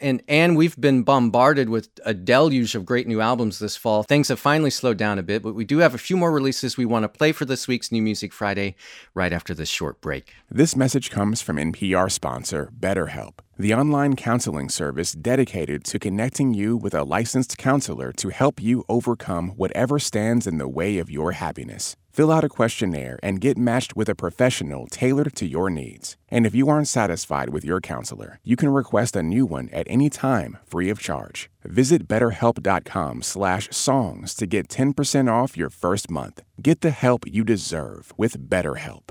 And 0.00 0.22
and 0.28 0.56
we've 0.56 0.78
been 0.80 1.02
bombarded 1.02 1.68
with 1.68 1.88
a 2.04 2.14
deluge 2.14 2.74
of 2.74 2.86
great 2.86 3.06
new 3.06 3.20
albums 3.20 3.58
this 3.58 3.76
fall. 3.76 4.02
Things 4.04 4.28
have 4.28 4.38
finally 4.38 4.70
slowed 4.70 4.96
down 4.96 5.18
a 5.18 5.22
bit, 5.22 5.42
but 5.42 5.54
we 5.54 5.64
do 5.64 5.78
have 5.78 5.94
a 5.94 5.98
few 5.98 6.16
more 6.16 6.30
releases 6.30 6.76
we 6.76 6.86
want 6.86 7.02
to 7.04 7.08
play 7.08 7.32
for 7.32 7.44
this 7.44 7.66
week's 7.66 7.90
New 7.90 8.02
Music 8.02 8.32
Friday 8.32 8.76
right 9.14 9.32
after 9.32 9.54
this 9.54 9.68
short 9.68 10.00
break. 10.00 10.34
This 10.50 10.76
message 10.76 11.10
comes 11.10 11.42
from 11.42 11.56
NPR 11.56 12.10
sponsor 12.10 12.70
BetterHelp, 12.78 13.38
the 13.58 13.74
online 13.74 14.14
counseling 14.14 14.68
service 14.68 15.12
dedicated 15.12 15.84
to 15.84 15.98
connecting 15.98 16.54
you 16.54 16.76
with 16.76 16.94
a 16.94 17.02
licensed 17.02 17.58
counselor 17.58 18.12
to 18.12 18.28
help 18.28 18.62
you 18.62 18.84
overcome 18.88 19.50
whatever 19.56 19.98
stands 19.98 20.46
in 20.46 20.58
the 20.58 20.68
way 20.68 20.98
of 20.98 21.10
your 21.10 21.32
happiness. 21.32 21.96
Fill 22.18 22.32
out 22.32 22.42
a 22.42 22.48
questionnaire 22.48 23.20
and 23.22 23.40
get 23.40 23.56
matched 23.56 23.94
with 23.94 24.08
a 24.08 24.16
professional 24.16 24.88
tailored 24.88 25.36
to 25.36 25.46
your 25.46 25.70
needs. 25.70 26.16
And 26.32 26.46
if 26.46 26.52
you 26.52 26.68
aren't 26.68 26.88
satisfied 26.88 27.50
with 27.50 27.64
your 27.64 27.80
counselor, 27.80 28.40
you 28.42 28.56
can 28.56 28.70
request 28.70 29.14
a 29.14 29.22
new 29.22 29.46
one 29.46 29.68
at 29.72 29.86
any 29.88 30.10
time, 30.10 30.58
free 30.66 30.90
of 30.90 30.98
charge. 30.98 31.48
Visit 31.62 32.08
betterhelp.com 32.08 33.22
slash 33.22 33.68
songs 33.70 34.34
to 34.34 34.46
get 34.46 34.66
10% 34.66 35.30
off 35.30 35.56
your 35.56 35.70
first 35.70 36.10
month. 36.10 36.42
Get 36.60 36.80
the 36.80 36.90
help 36.90 37.22
you 37.24 37.44
deserve 37.44 38.12
with 38.16 38.50
BetterHelp. 38.50 39.10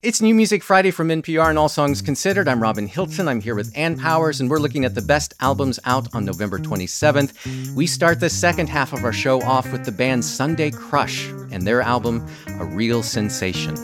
It's 0.00 0.22
New 0.22 0.32
Music 0.32 0.62
Friday 0.62 0.92
from 0.92 1.08
NPR 1.08 1.50
and 1.50 1.58
All 1.58 1.68
Songs 1.68 2.00
Considered. 2.02 2.46
I'm 2.46 2.62
Robin 2.62 2.86
Hilton. 2.86 3.26
I'm 3.26 3.40
here 3.40 3.56
with 3.56 3.76
Ann 3.76 3.98
Powers, 3.98 4.40
and 4.40 4.48
we're 4.48 4.60
looking 4.60 4.84
at 4.84 4.94
the 4.94 5.02
best 5.02 5.34
albums 5.40 5.80
out 5.86 6.14
on 6.14 6.24
November 6.24 6.60
27th. 6.60 7.74
We 7.74 7.88
start 7.88 8.20
the 8.20 8.30
second 8.30 8.68
half 8.68 8.92
of 8.92 9.02
our 9.02 9.12
show 9.12 9.42
off 9.42 9.72
with 9.72 9.84
the 9.84 9.90
band 9.90 10.24
Sunday 10.24 10.70
Crush 10.70 11.26
and 11.50 11.66
their 11.66 11.80
album, 11.80 12.24
A 12.60 12.64
Real 12.64 13.02
Sensation. 13.02 13.74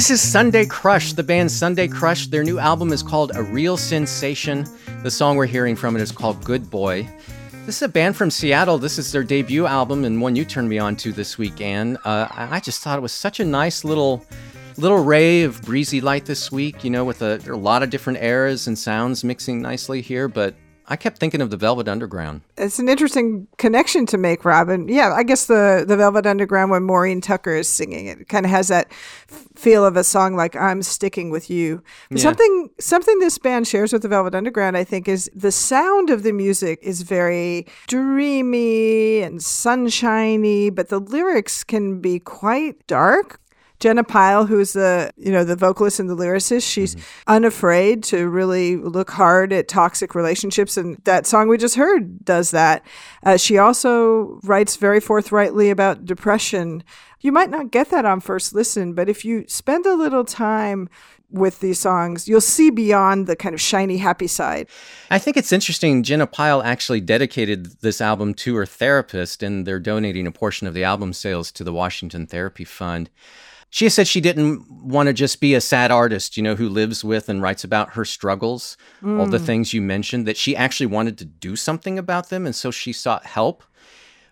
This 0.00 0.10
is 0.10 0.22
Sunday 0.22 0.64
Crush, 0.64 1.12
the 1.12 1.22
band 1.22 1.52
Sunday 1.52 1.86
Crush. 1.86 2.28
Their 2.28 2.42
new 2.42 2.58
album 2.58 2.90
is 2.90 3.02
called 3.02 3.32
A 3.34 3.42
Real 3.42 3.76
Sensation. 3.76 4.64
The 5.02 5.10
song 5.10 5.36
we're 5.36 5.44
hearing 5.44 5.76
from 5.76 5.94
it 5.94 6.00
is 6.00 6.10
called 6.10 6.42
Good 6.42 6.70
Boy. 6.70 7.06
This 7.66 7.76
is 7.76 7.82
a 7.82 7.88
band 7.88 8.16
from 8.16 8.30
Seattle. 8.30 8.78
This 8.78 8.98
is 8.98 9.12
their 9.12 9.22
debut 9.22 9.66
album 9.66 10.06
and 10.06 10.18
one 10.18 10.36
you 10.36 10.46
turned 10.46 10.70
me 10.70 10.78
on 10.78 10.96
to 10.96 11.12
this 11.12 11.36
week, 11.36 11.60
Ann. 11.60 11.98
Uh, 12.02 12.28
I 12.30 12.60
just 12.60 12.80
thought 12.80 12.96
it 12.96 13.02
was 13.02 13.12
such 13.12 13.40
a 13.40 13.44
nice 13.44 13.84
little 13.84 14.24
little 14.78 15.04
ray 15.04 15.42
of 15.42 15.60
breezy 15.60 16.00
light 16.00 16.24
this 16.24 16.50
week, 16.50 16.82
you 16.82 16.88
know, 16.88 17.04
with 17.04 17.20
a, 17.20 17.38
a 17.46 17.54
lot 17.54 17.82
of 17.82 17.90
different 17.90 18.22
eras 18.22 18.68
and 18.68 18.78
sounds 18.78 19.22
mixing 19.22 19.60
nicely 19.60 20.00
here, 20.00 20.28
but 20.28 20.54
I 20.90 20.96
kept 20.96 21.18
thinking 21.18 21.40
of 21.40 21.50
the 21.50 21.56
Velvet 21.56 21.86
Underground. 21.86 22.42
It's 22.58 22.80
an 22.80 22.88
interesting 22.88 23.46
connection 23.58 24.06
to 24.06 24.18
make, 24.18 24.44
Robin. 24.44 24.88
Yeah, 24.88 25.12
I 25.14 25.22
guess 25.22 25.46
the, 25.46 25.84
the 25.86 25.96
Velvet 25.96 26.26
Underground 26.26 26.72
when 26.72 26.82
Maureen 26.82 27.20
Tucker 27.20 27.54
is 27.54 27.68
singing 27.68 28.06
it 28.06 28.28
kind 28.28 28.44
of 28.44 28.50
has 28.50 28.66
that 28.68 28.92
feel 29.54 29.86
of 29.86 29.96
a 29.96 30.02
song 30.02 30.34
like 30.34 30.56
"I'm 30.56 30.82
Sticking 30.82 31.30
with 31.30 31.48
You." 31.48 31.84
But 32.10 32.18
Yeah. 32.18 32.24
Something 32.24 32.70
something 32.80 33.18
this 33.20 33.38
band 33.38 33.68
shares 33.68 33.92
with 33.92 34.02
the 34.02 34.08
Velvet 34.08 34.34
Underground, 34.34 34.76
I 34.76 34.82
think, 34.82 35.06
is 35.06 35.30
the 35.32 35.52
sound 35.52 36.10
of 36.10 36.24
the 36.24 36.32
music 36.32 36.80
is 36.82 37.02
very 37.02 37.66
dreamy 37.86 39.20
and 39.20 39.40
sunshiny, 39.40 40.70
but 40.70 40.88
the 40.88 40.98
lyrics 40.98 41.62
can 41.62 42.00
be 42.00 42.18
quite 42.18 42.84
dark. 42.88 43.40
Jenna 43.80 44.04
Pyle, 44.04 44.46
who's 44.46 44.74
the 44.74 45.10
you 45.16 45.32
know 45.32 45.42
the 45.42 45.56
vocalist 45.56 45.98
and 45.98 46.08
the 46.08 46.16
lyricist, 46.16 46.70
she's 46.70 46.96
unafraid 47.26 48.02
to 48.04 48.28
really 48.28 48.76
look 48.76 49.10
hard 49.10 49.52
at 49.52 49.68
toxic 49.68 50.14
relationships, 50.14 50.76
and 50.76 50.98
that 51.04 51.26
song 51.26 51.48
we 51.48 51.56
just 51.56 51.76
heard 51.76 52.24
does 52.24 52.50
that. 52.50 52.84
Uh, 53.24 53.36
she 53.36 53.58
also 53.58 54.38
writes 54.44 54.76
very 54.76 55.00
forthrightly 55.00 55.70
about 55.70 56.04
depression. 56.04 56.84
You 57.20 57.32
might 57.32 57.50
not 57.50 57.70
get 57.70 57.90
that 57.90 58.04
on 58.04 58.20
first 58.20 58.54
listen, 58.54 58.92
but 58.94 59.08
if 59.08 59.24
you 59.24 59.44
spend 59.48 59.86
a 59.86 59.94
little 59.94 60.24
time 60.24 60.88
with 61.30 61.60
these 61.60 61.78
songs, 61.78 62.28
you'll 62.28 62.40
see 62.40 62.70
beyond 62.70 63.26
the 63.26 63.36
kind 63.36 63.54
of 63.54 63.60
shiny, 63.60 63.98
happy 63.98 64.26
side. 64.26 64.66
I 65.10 65.18
think 65.18 65.36
it's 65.36 65.52
interesting. 65.52 66.02
Jenna 66.02 66.26
Pyle 66.26 66.62
actually 66.62 67.00
dedicated 67.00 67.80
this 67.80 68.00
album 68.00 68.34
to 68.34 68.56
her 68.56 68.66
therapist, 68.66 69.42
and 69.42 69.66
they're 69.66 69.78
donating 69.80 70.26
a 70.26 70.32
portion 70.32 70.66
of 70.66 70.74
the 70.74 70.84
album 70.84 71.12
sales 71.12 71.52
to 71.52 71.64
the 71.64 71.72
Washington 71.72 72.26
Therapy 72.26 72.64
Fund. 72.64 73.10
She 73.72 73.88
said 73.88 74.08
she 74.08 74.20
didn't 74.20 74.68
want 74.68 75.06
to 75.06 75.12
just 75.12 75.40
be 75.40 75.54
a 75.54 75.60
sad 75.60 75.90
artist, 75.92 76.36
you 76.36 76.42
know, 76.42 76.56
who 76.56 76.68
lives 76.68 77.04
with 77.04 77.28
and 77.28 77.40
writes 77.40 77.62
about 77.64 77.90
her 77.94 78.04
struggles, 78.04 78.76
all 79.02 79.26
the 79.26 79.38
Mm. 79.38 79.46
things 79.46 79.72
you 79.72 79.80
mentioned, 79.80 80.26
that 80.26 80.36
she 80.36 80.56
actually 80.56 80.86
wanted 80.86 81.16
to 81.18 81.24
do 81.24 81.54
something 81.56 81.98
about 81.98 82.30
them. 82.30 82.46
And 82.46 82.54
so 82.54 82.70
she 82.70 82.92
sought 82.92 83.26
help, 83.26 83.62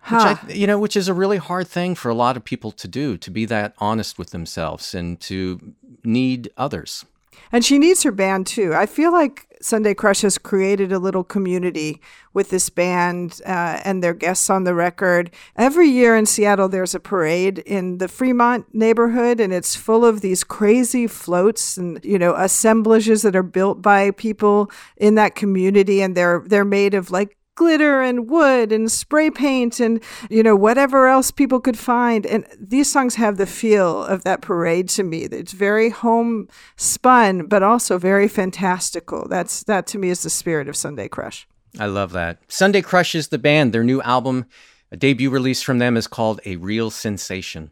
Huh. 0.01 0.37
which 0.37 0.51
I, 0.51 0.55
you 0.55 0.67
know, 0.67 0.79
which 0.79 0.97
is 0.97 1.09
a 1.09 1.15
really 1.15 1.37
hard 1.39 1.69
thing 1.69 1.95
for 1.95 2.09
a 2.09 2.15
lot 2.15 2.37
of 2.37 2.45
people 2.45 2.73
to 2.73 2.89
do, 2.89 3.17
to 3.17 3.31
be 3.31 3.45
that 3.47 3.75
honest 3.79 4.19
with 4.19 4.31
themselves 4.31 4.95
and 4.95 5.21
to 5.21 5.73
need 6.05 6.51
others. 6.57 7.05
And 7.53 7.65
she 7.65 7.79
needs 7.79 8.03
her 8.03 8.13
band 8.13 8.47
too. 8.47 8.75
I 8.75 8.87
feel 8.87 9.13
like 9.13 9.47
Sunday 9.61 9.95
Crush 9.95 10.23
has 10.23 10.39
created 10.39 10.93
a 10.93 10.99
little 10.99 11.25
community 11.25 12.01
with 12.33 12.51
this 12.51 12.71
band 12.71 13.41
uh, 13.47 13.81
and 13.85 14.03
their 14.03 14.15
guests 14.15 14.49
on 14.51 14.65
the 14.65 14.75
record. 14.75 15.31
Every 15.57 15.89
year 15.89 16.17
in 16.17 16.27
Seattle, 16.27 16.69
there's 16.69 16.95
a 16.95 17.01
parade 17.01 17.59
in 17.61 17.99
the 17.99 18.09
Fremont 18.09 18.73
neighborhood, 18.75 19.41
and 19.41 19.53
it's 19.53 19.75
full 19.75 20.05
of 20.05 20.21
these 20.21 20.45
crazy 20.45 21.07
floats 21.07 21.77
and 21.77 22.05
you 22.05 22.19
know 22.19 22.35
assemblages 22.35 23.23
that 23.23 23.37
are 23.37 23.43
built 23.43 23.83
by 23.83 24.11
people 24.13 24.71
in 24.97 25.15
that 25.17 25.35
community, 25.35 26.01
and 26.01 26.17
they're 26.17 26.43
they're 26.47 26.65
made 26.65 26.95
of 26.95 27.11
like 27.11 27.37
glitter 27.59 28.01
and 28.01 28.31
wood 28.31 28.71
and 28.71 28.91
spray 28.91 29.31
paint 29.31 29.81
and 29.81 30.01
you 30.31 30.43
know 30.45 30.55
whatever 30.55 31.09
else 31.09 31.33
people 31.33 31.61
could 31.61 31.79
find 31.79 32.25
and 32.25 32.47
these 32.59 32.91
songs 32.91 33.17
have 33.17 33.37
the 33.37 33.47
feel 33.47 34.05
of 34.05 34.23
that 34.23 34.41
parade 34.41 34.89
to 34.89 35.03
me 35.03 35.25
it's 35.25 35.53
very 35.53 35.91
homespun 35.91 37.47
but 37.47 37.63
also 37.63 37.99
very 37.99 38.29
fantastical 38.29 39.27
that's 39.29 39.65
that 39.65 39.89
to 39.89 39.99
me 39.99 40.09
is 40.09 40.23
the 40.23 40.31
spirit 40.31 40.69
of 40.69 40.77
sunday 40.77 41.09
crush 41.09 41.49
I 41.79 41.87
love 41.87 42.13
that. 42.13 42.39
Sunday 42.49 42.83
Crush 42.83 43.15
is 43.15 43.29
the 43.29 43.39
band. 43.39 43.73
Their 43.73 43.85
new 43.85 44.01
album, 44.03 44.47
a 44.91 44.97
debut 44.97 45.31
release 45.31 45.63
from 45.63 45.79
them, 45.79 45.97
is 45.97 46.07
called 46.07 46.41
A 46.45 46.57
Real 46.57 46.91
Sensation. 46.91 47.71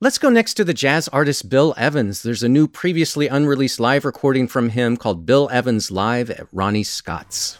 Let's 0.00 0.18
go 0.18 0.28
next 0.28 0.54
to 0.54 0.64
the 0.64 0.74
jazz 0.74 1.08
artist 1.08 1.48
Bill 1.48 1.74
Evans. 1.76 2.22
There's 2.22 2.42
a 2.42 2.48
new 2.48 2.66
previously 2.66 3.28
unreleased 3.28 3.80
live 3.80 4.04
recording 4.04 4.48
from 4.48 4.70
him 4.70 4.96
called 4.96 5.24
Bill 5.26 5.48
Evans 5.52 5.90
Live 5.90 6.30
at 6.30 6.46
Ronnie 6.52 6.82
Scott's. 6.82 7.58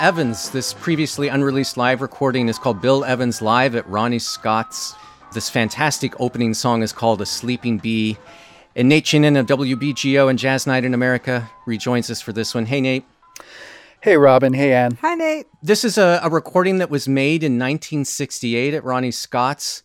Evans. 0.00 0.48
This 0.48 0.72
previously 0.72 1.28
unreleased 1.28 1.76
live 1.76 2.00
recording 2.00 2.48
is 2.48 2.58
called 2.58 2.80
Bill 2.80 3.04
Evans 3.04 3.42
Live 3.42 3.74
at 3.74 3.86
Ronnie 3.86 4.18
Scott's. 4.18 4.94
This 5.34 5.50
fantastic 5.50 6.18
opening 6.18 6.54
song 6.54 6.82
is 6.82 6.90
called 6.90 7.20
A 7.20 7.26
Sleeping 7.26 7.76
Bee. 7.76 8.16
And 8.74 8.88
Nate 8.88 9.04
Chinen 9.04 9.38
of 9.38 9.44
WBGO 9.46 10.30
and 10.30 10.38
Jazz 10.38 10.66
Night 10.66 10.84
in 10.84 10.94
America 10.94 11.50
rejoins 11.66 12.10
us 12.10 12.22
for 12.22 12.32
this 12.32 12.54
one. 12.54 12.64
Hey, 12.64 12.80
Nate. 12.80 13.04
Hey, 14.00 14.16
Robin. 14.16 14.54
Hey, 14.54 14.72
Ann. 14.72 14.96
hi 15.02 15.14
nate 15.14 15.46
This 15.62 15.84
is 15.84 15.98
a, 15.98 16.20
a 16.22 16.30
recording 16.30 16.78
that 16.78 16.88
was 16.88 17.06
made 17.06 17.42
in 17.42 17.58
1968 17.58 18.72
at 18.72 18.82
Ronnie 18.82 19.10
Scott's. 19.10 19.82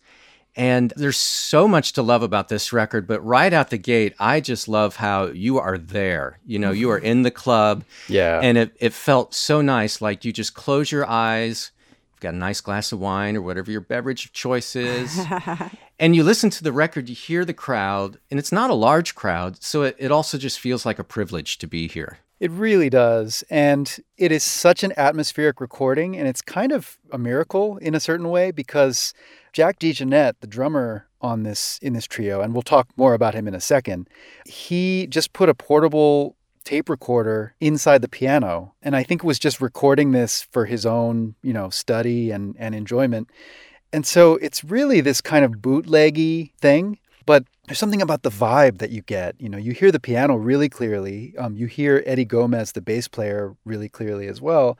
And 0.56 0.92
there's 0.96 1.18
so 1.18 1.68
much 1.68 1.92
to 1.92 2.02
love 2.02 2.22
about 2.22 2.48
this 2.48 2.72
record, 2.72 3.06
but 3.06 3.24
right 3.24 3.52
out 3.52 3.68
the 3.68 3.76
gate, 3.76 4.14
I 4.18 4.40
just 4.40 4.68
love 4.68 4.96
how 4.96 5.26
you 5.26 5.58
are 5.58 5.76
there. 5.76 6.38
You 6.46 6.58
know, 6.58 6.70
you 6.70 6.90
are 6.90 6.96
mm-hmm. 6.96 7.06
in 7.06 7.22
the 7.22 7.30
club. 7.30 7.84
Yeah. 8.08 8.40
And 8.42 8.56
it, 8.56 8.74
it 8.80 8.94
felt 8.94 9.34
so 9.34 9.60
nice. 9.60 10.00
Like 10.00 10.24
you 10.24 10.32
just 10.32 10.54
close 10.54 10.90
your 10.90 11.06
eyes, 11.06 11.72
you've 12.14 12.20
got 12.20 12.32
a 12.32 12.38
nice 12.38 12.62
glass 12.62 12.90
of 12.90 13.00
wine 13.00 13.36
or 13.36 13.42
whatever 13.42 13.70
your 13.70 13.82
beverage 13.82 14.24
of 14.24 14.32
choice 14.32 14.74
is. 14.74 15.20
and 15.98 16.16
you 16.16 16.24
listen 16.24 16.48
to 16.48 16.64
the 16.64 16.72
record, 16.72 17.10
you 17.10 17.14
hear 17.14 17.44
the 17.44 17.52
crowd, 17.52 18.18
and 18.30 18.40
it's 18.40 18.52
not 18.52 18.70
a 18.70 18.74
large 18.74 19.14
crowd. 19.14 19.62
So 19.62 19.82
it, 19.82 19.96
it 19.98 20.10
also 20.10 20.38
just 20.38 20.58
feels 20.58 20.86
like 20.86 20.98
a 20.98 21.04
privilege 21.04 21.58
to 21.58 21.66
be 21.66 21.86
here. 21.86 22.18
It 22.40 22.50
really 22.50 22.90
does. 22.90 23.44
And 23.48 23.98
it 24.18 24.30
is 24.30 24.44
such 24.44 24.82
an 24.84 24.92
atmospheric 24.96 25.60
recording. 25.60 26.16
And 26.16 26.28
it's 26.28 26.42
kind 26.42 26.72
of 26.72 26.98
a 27.10 27.18
miracle 27.18 27.78
in 27.78 27.94
a 27.94 28.00
certain 28.00 28.28
way 28.28 28.50
because 28.50 29.14
Jack 29.56 29.78
DeJohnette, 29.78 30.34
the 30.40 30.46
drummer 30.46 31.06
on 31.22 31.42
this 31.42 31.78
in 31.80 31.94
this 31.94 32.06
trio, 32.06 32.42
and 32.42 32.52
we'll 32.52 32.60
talk 32.60 32.88
more 32.94 33.14
about 33.14 33.32
him 33.32 33.48
in 33.48 33.54
a 33.54 33.60
second, 33.60 34.06
he 34.44 35.06
just 35.06 35.32
put 35.32 35.48
a 35.48 35.54
portable 35.54 36.36
tape 36.64 36.90
recorder 36.90 37.54
inside 37.58 38.02
the 38.02 38.08
piano. 38.08 38.74
And 38.82 38.94
I 38.94 39.02
think 39.02 39.24
was 39.24 39.38
just 39.38 39.62
recording 39.62 40.12
this 40.12 40.42
for 40.42 40.66
his 40.66 40.84
own, 40.84 41.36
you 41.42 41.54
know, 41.54 41.70
study 41.70 42.30
and, 42.30 42.54
and 42.58 42.74
enjoyment. 42.74 43.30
And 43.94 44.04
so 44.04 44.34
it's 44.42 44.62
really 44.62 45.00
this 45.00 45.22
kind 45.22 45.42
of 45.42 45.52
bootleggy 45.52 46.52
thing, 46.58 46.98
but 47.24 47.44
there's 47.66 47.78
something 47.78 48.02
about 48.02 48.24
the 48.24 48.30
vibe 48.30 48.76
that 48.76 48.90
you 48.90 49.00
get. 49.00 49.36
You 49.40 49.48
know, 49.48 49.56
you 49.56 49.72
hear 49.72 49.90
the 49.90 49.98
piano 49.98 50.36
really 50.36 50.68
clearly. 50.68 51.32
Um, 51.38 51.56
you 51.56 51.66
hear 51.66 52.02
Eddie 52.04 52.26
Gomez, 52.26 52.72
the 52.72 52.82
bass 52.82 53.08
player, 53.08 53.56
really 53.64 53.88
clearly 53.88 54.26
as 54.26 54.38
well. 54.38 54.76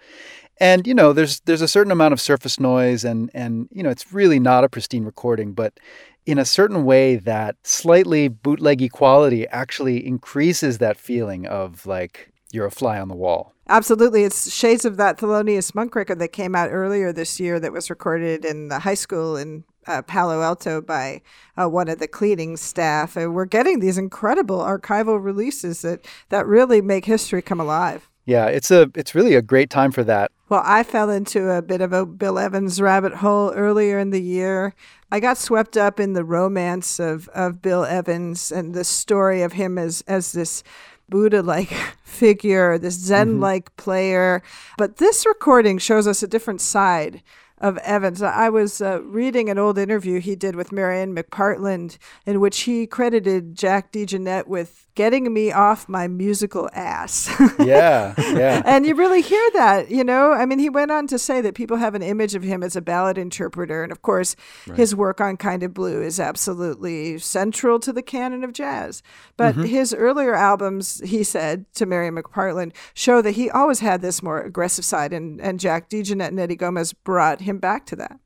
And 0.59 0.87
you 0.87 0.95
know, 0.95 1.13
there's 1.13 1.41
there's 1.41 1.63
a 1.63 1.69
certain 1.69 1.93
amount 1.93 2.13
of 2.13 2.21
surface 2.21 2.59
noise, 2.59 3.05
and 3.05 3.31
and 3.35 3.69
you 3.73 3.83
know, 3.83 3.91
it's 3.91 4.13
really 4.13 4.41
not 4.41 4.65
a 4.65 4.69
pristine 4.69 5.05
recording, 5.05 5.53
but 5.53 5.79
in 6.25 6.39
a 6.39 6.45
certain 6.45 6.85
way, 6.85 7.17
that 7.17 7.57
slightly 7.63 8.29
bootleggy 8.29 8.91
quality 8.91 9.47
actually 9.49 10.05
increases 10.07 10.79
that 10.79 10.97
feeling 10.97 11.47
of 11.47 11.87
like 11.87 12.33
you're 12.53 12.67
a 12.67 12.71
fly 12.71 12.99
on 12.99 13.09
the 13.09 13.15
wall. 13.15 13.53
Absolutely. 13.69 14.23
It's 14.23 14.53
shades 14.53 14.85
of 14.85 14.97
that 14.97 15.19
Thelonious 15.19 15.75
Monk 15.75 15.95
record 15.95 16.21
that 16.21 16.29
came 16.29 16.55
out 16.55 16.71
earlier 16.71 17.13
this 17.13 17.41
year 17.41 17.59
that 17.59 17.73
was 17.73 17.91
recorded 17.91 18.45
in 18.45 18.69
the 18.69 18.81
high 18.81 18.95
school 18.95 19.37
in 19.37 19.65
uh, 19.89 20.03
Palo 20.03 20.41
Alto 20.41 20.81
by 20.81 21.23
uh, 21.61 21.69
one 21.69 21.89
of 21.89 21.99
the 21.99 22.07
cleaning 22.07 22.57
staff. 22.57 23.17
And 23.17 23.35
we're 23.35 23.45
getting 23.45 23.81
these 23.81 23.99
incredible 23.99 24.59
archival 24.59 25.23
releases 25.23 25.83
that, 25.83 26.07
that 26.29 26.47
really 26.47 26.81
make 26.81 27.07
history 27.07 27.43
come 27.43 27.61
alive. 27.61 28.09
Yeah, 28.27 28.47
it's 28.47 28.71
a 28.73 28.91
it's 28.95 29.15
really 29.15 29.35
a 29.35 29.43
great 29.43 29.71
time 29.71 29.93
for 29.93 30.05
that. 30.05 30.33
Well, 30.49 30.63
I 30.65 30.83
fell 30.83 31.11
into 31.11 31.51
a 31.51 31.63
bit 31.63 31.81
of 31.81 31.93
a 31.93 32.05
Bill 32.05 32.39
Evans 32.39 32.81
rabbit 32.81 33.15
hole 33.15 33.53
earlier 33.55 33.99
in 33.99 34.11
the 34.11 34.23
year. 34.23 34.75
I 35.11 35.19
got 35.19 35.39
swept 35.39 35.77
up 35.77 35.99
in 35.99 36.13
the 36.13 36.25
romance 36.25 37.01
of, 37.01 37.29
of 37.29 37.63
Bill 37.63 37.85
Evans 37.85 38.53
and 38.53 38.75
the 38.75 38.85
story 38.85 39.43
of 39.43 39.55
him 39.55 39.77
as, 39.77 40.03
as 40.07 40.33
this 40.33 40.63
Buddha 41.09 41.43
like 41.43 41.71
figure, 42.05 42.79
this 42.79 42.97
mm-hmm. 42.97 43.07
Zen 43.07 43.41
like 43.41 43.77
player. 43.77 44.43
But 44.79 44.97
this 44.97 45.27
recording 45.27 45.79
shows 45.79 46.07
us 46.07 46.23
a 46.23 46.29
different 46.29 46.61
side 46.61 47.23
of 47.59 47.79
Evans. 47.79 48.23
I 48.23 48.49
was 48.49 48.81
uh, 48.81 49.03
reading 49.03 49.49
an 49.49 49.59
old 49.59 49.79
interview 49.79 50.21
he 50.21 50.37
did 50.37 50.57
with 50.57 50.73
Marian 50.73 51.15
McPartland 51.15 51.99
in 52.27 52.41
which 52.41 52.61
he 52.61 52.87
credited 52.87 53.55
Jack 53.55 53.93
DeJohnette 53.93 54.47
with 54.47 54.87
getting 54.97 55.33
me 55.33 55.53
off 55.53 55.89
my 55.89 56.09
musical 56.09 56.69
ass. 56.73 57.31
Yeah, 57.59 58.15
yeah. 58.19 58.63
and 58.65 58.87
you 58.87 58.95
really 58.95 59.23
hear 59.23 59.51
that, 59.55 59.91
you 59.91 60.05
know? 60.05 60.33
I 60.33 60.47
mean, 60.47 60.59
he 60.59 60.69
went 60.69 60.91
on 60.91 61.07
to 61.09 61.19
say 61.19 61.41
that 61.41 61.55
people 61.55 61.79
have 61.79 61.95
an 61.95 62.03
image 62.03 62.35
of 62.35 62.43
him 62.43 62.63
as 62.63 62.77
a 62.77 62.81
ballad 62.81 63.19
interpreter. 63.19 63.83
And 63.83 63.91
of 63.91 64.03
course, 64.03 64.37
his 64.75 64.95
work 64.95 65.21
on 65.21 65.37
Kind 65.37 65.63
of 65.63 65.75
Blue 65.75 66.01
is 66.01 66.21
absolutely 66.21 67.19
central 67.19 67.81
to 67.81 67.93
the 67.93 68.03
canon 68.03 68.45
of 68.45 68.53
jazz. 68.53 69.03
But 69.37 69.57
his 69.57 69.93
earlier 69.95 70.35
albums, 70.35 71.01
he 71.05 71.25
said 71.25 71.65
to 71.75 71.87
Mary 71.87 72.11
McPartland, 72.11 72.73
show 72.95 73.21
that 73.23 73.33
he 73.33 73.51
always 73.51 73.81
had 73.81 74.01
this 74.01 74.23
more 74.23 74.41
aggressive 74.41 74.85
side. 74.85 75.13
And, 75.13 75.41
and 75.41 75.59
Jack 75.59 75.89
DeJohnette 75.89 76.29
and 76.29 76.41
Eddie 76.41 76.57
Gomez 76.57 76.93
brought 76.93 77.41
him 77.47 77.59
back 77.59 77.87
to 77.87 77.97
that. 77.97 78.19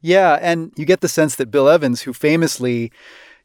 Yeah, 0.00 0.38
and 0.40 0.72
you 0.76 0.84
get 0.84 1.00
the 1.00 1.08
sense 1.08 1.36
that 1.36 1.50
Bill 1.50 1.68
Evans, 1.68 2.02
who 2.02 2.12
famously, 2.12 2.92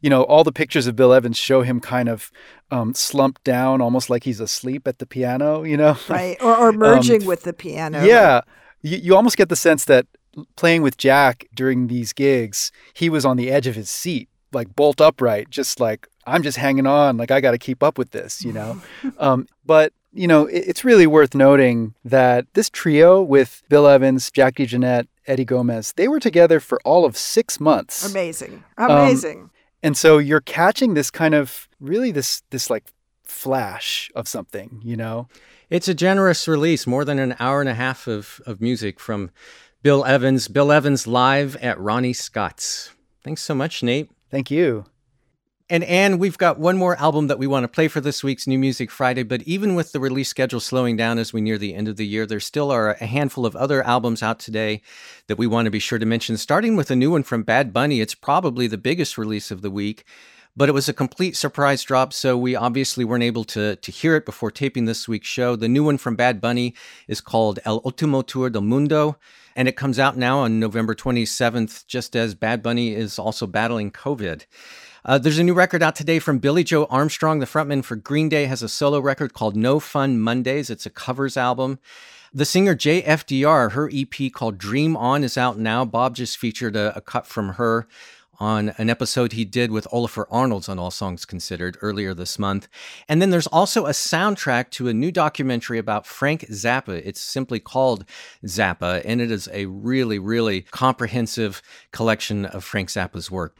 you 0.01 0.09
know, 0.09 0.23
all 0.23 0.43
the 0.43 0.51
pictures 0.51 0.87
of 0.87 0.95
Bill 0.95 1.13
Evans 1.13 1.37
show 1.37 1.61
him 1.61 1.79
kind 1.79 2.09
of 2.09 2.31
um, 2.69 2.93
slumped 2.93 3.43
down, 3.43 3.81
almost 3.81 4.09
like 4.09 4.23
he's 4.23 4.39
asleep 4.39 4.87
at 4.87 4.99
the 4.99 5.05
piano, 5.05 5.63
you 5.63 5.77
know? 5.77 5.97
Right. 6.09 6.37
Or, 6.41 6.55
or 6.55 6.71
merging 6.71 7.25
with 7.25 7.43
the 7.43 7.53
piano. 7.53 8.03
Yeah. 8.03 8.41
You, 8.81 8.97
you 8.97 9.15
almost 9.15 9.37
get 9.37 9.49
the 9.49 9.55
sense 9.55 9.85
that 9.85 10.05
playing 10.55 10.81
with 10.81 10.97
Jack 10.97 11.47
during 11.53 11.87
these 11.87 12.13
gigs, 12.13 12.71
he 12.93 13.09
was 13.09 13.25
on 13.25 13.37
the 13.37 13.49
edge 13.49 13.67
of 13.67 13.75
his 13.75 13.89
seat, 13.89 14.29
like 14.51 14.75
bolt 14.75 15.01
upright, 15.01 15.49
just 15.49 15.79
like, 15.79 16.07
I'm 16.25 16.43
just 16.43 16.57
hanging 16.57 16.87
on, 16.87 17.17
like, 17.17 17.31
I 17.31 17.41
got 17.41 17.51
to 17.51 17.57
keep 17.57 17.81
up 17.81 17.97
with 17.97 18.11
this, 18.11 18.43
you 18.43 18.53
know? 18.53 18.81
um, 19.17 19.47
but 19.65 19.93
you 20.13 20.27
know, 20.27 20.45
it- 20.47 20.63
it's 20.67 20.83
really 20.83 21.07
worth 21.07 21.33
noting 21.35 21.93
that 22.03 22.45
this 22.53 22.69
trio 22.69 23.21
with 23.21 23.61
Bill 23.69 23.87
Evans, 23.87 24.31
Jack 24.31 24.55
DeJohnette, 24.55 25.07
Eddie 25.27 25.45
Gomez, 25.45 25.93
they 25.95 26.07
were 26.07 26.19
together 26.19 26.59
for 26.59 26.79
all 26.83 27.05
of 27.05 27.15
six 27.15 27.59
months. 27.59 28.09
Amazing. 28.09 28.63
Um, 28.77 28.91
Amazing. 28.91 29.49
And 29.83 29.95
so 29.95 30.17
you're 30.17 30.41
catching 30.41 30.93
this 30.93 31.09
kind 31.11 31.33
of 31.33 31.67
really 31.79 32.11
this 32.11 32.41
this 32.49 32.69
like 32.69 32.85
flash 33.23 34.11
of 34.15 34.27
something, 34.27 34.81
you 34.83 34.97
know? 34.97 35.27
It's 35.69 35.87
a 35.87 35.93
generous 35.93 36.47
release, 36.47 36.87
more 36.87 37.05
than 37.05 37.19
an 37.19 37.35
hour 37.39 37.61
and 37.61 37.69
a 37.69 37.75
half 37.75 38.07
of, 38.07 38.41
of 38.47 38.59
music 38.59 38.99
from 38.99 39.29
Bill 39.83 40.03
Evans. 40.03 40.47
Bill 40.47 40.71
Evans 40.71 41.05
live 41.05 41.55
at 41.57 41.79
Ronnie 41.79 42.11
Scott's. 42.13 42.91
Thanks 43.23 43.43
so 43.43 43.53
much, 43.53 43.83
Nate. 43.83 44.09
Thank 44.31 44.49
you. 44.49 44.85
And 45.71 45.83
Anne, 45.83 46.17
we've 46.17 46.37
got 46.39 46.57
one 46.57 46.77
more 46.77 46.95
album 46.95 47.27
that 47.27 47.37
we 47.37 47.45
want 47.45 47.63
to 47.63 47.67
play 47.67 47.87
for 47.87 48.01
this 48.01 48.23
week's 48.23 48.47
New 48.47 48.57
Music 48.57 48.89
Friday. 48.89 49.21
But 49.21 49.43
even 49.43 49.75
with 49.75 49.91
the 49.91 49.99
release 49.99 50.27
schedule 50.27 50.59
slowing 50.59 50.97
down 50.97 51.19
as 51.19 51.31
we 51.31 51.41
near 51.41 51.59
the 51.59 51.75
end 51.75 51.87
of 51.87 51.95
the 51.95 52.07
year, 52.07 52.25
there 52.25 52.39
still 52.39 52.71
are 52.71 52.93
a 52.93 53.05
handful 53.05 53.45
of 53.45 53.55
other 53.55 53.83
albums 53.83 54.23
out 54.23 54.39
today 54.39 54.81
that 55.27 55.37
we 55.37 55.45
want 55.45 55.67
to 55.67 55.71
be 55.71 55.77
sure 55.77 55.99
to 55.99 56.07
mention. 56.07 56.37
Starting 56.37 56.75
with 56.75 56.89
a 56.89 56.95
new 56.95 57.11
one 57.11 57.21
from 57.21 57.43
Bad 57.43 57.71
Bunny, 57.71 58.01
it's 58.01 58.15
probably 58.15 58.65
the 58.65 58.79
biggest 58.79 59.15
release 59.15 59.51
of 59.51 59.61
the 59.61 59.69
week. 59.69 60.05
But 60.57 60.69
it 60.69 60.71
was 60.71 60.89
a 60.89 60.93
complete 60.93 61.37
surprise 61.37 61.83
drop, 61.83 62.13
so 62.13 62.35
we 62.35 62.55
obviously 62.55 63.05
weren't 63.05 63.23
able 63.23 63.43
to, 63.45 63.75
to 63.75 63.91
hear 63.91 64.15
it 64.15 64.25
before 64.25 64.49
taping 64.49 64.85
this 64.85 65.07
week's 65.07 65.27
show. 65.27 65.55
The 65.55 65.69
new 65.69 65.83
one 65.83 65.99
from 65.99 66.15
Bad 66.15 66.41
Bunny 66.41 66.73
is 67.07 67.21
called 67.21 67.59
El 67.63 67.79
Último 67.81 68.25
Tour 68.25 68.49
del 68.49 68.63
Mundo, 68.63 69.17
and 69.55 69.67
it 69.67 69.77
comes 69.77 69.99
out 69.99 70.17
now 70.17 70.39
on 70.39 70.59
November 70.59 70.95
27th, 70.95 71.85
just 71.85 72.15
as 72.15 72.33
Bad 72.33 72.63
Bunny 72.63 72.95
is 72.95 73.19
also 73.19 73.45
battling 73.45 73.91
COVID. 73.91 74.45
Uh, 75.05 75.17
there's 75.17 75.39
a 75.39 75.43
new 75.43 75.53
record 75.53 75.81
out 75.81 75.95
today 75.95 76.19
from 76.19 76.39
Billie 76.39 76.63
Joe 76.63 76.85
Armstrong, 76.89 77.39
the 77.39 77.45
frontman 77.45 77.83
for 77.83 77.95
Green 77.95 78.27
Day, 78.27 78.45
has 78.45 78.61
a 78.61 78.69
solo 78.69 78.99
record 78.99 79.33
called 79.33 79.55
No 79.55 79.79
Fun 79.79 80.19
Mondays. 80.19 80.69
It's 80.69 80.85
a 80.85 80.89
covers 80.89 81.37
album. 81.37 81.79
The 82.33 82.45
singer 82.45 82.75
JFDR, 82.75 83.71
her 83.71 83.89
EP 83.93 84.31
called 84.31 84.57
Dream 84.57 84.97
On 84.97 85.23
is 85.23 85.37
out 85.37 85.57
now. 85.57 85.85
Bob 85.85 86.15
just 86.15 86.37
featured 86.37 86.75
a, 86.75 86.95
a 86.97 87.01
cut 87.01 87.25
from 87.25 87.53
her 87.53 87.87
on 88.39 88.69
an 88.77 88.89
episode 88.89 89.33
he 89.33 89.45
did 89.45 89.71
with 89.71 89.87
Ólafur 89.91 90.25
Arnalds 90.29 90.69
on 90.69 90.79
All 90.79 90.91
Songs 90.91 91.25
Considered 91.25 91.77
earlier 91.81 92.13
this 92.13 92.37
month. 92.37 92.67
And 93.07 93.21
then 93.21 93.29
there's 93.29 93.47
also 93.47 93.85
a 93.85 93.91
soundtrack 93.91 94.69
to 94.71 94.89
a 94.89 94.93
new 94.93 95.11
documentary 95.11 95.77
about 95.77 96.05
Frank 96.05 96.41
Zappa. 96.49 97.01
It's 97.05 97.21
simply 97.21 97.59
called 97.59 98.05
Zappa, 98.45 99.01
and 99.05 99.21
it 99.21 99.31
is 99.31 99.49
a 99.51 99.65
really, 99.65 100.19
really 100.19 100.61
comprehensive 100.71 101.61
collection 101.91 102.45
of 102.45 102.63
Frank 102.63 102.89
Zappa's 102.89 103.31
work. 103.31 103.55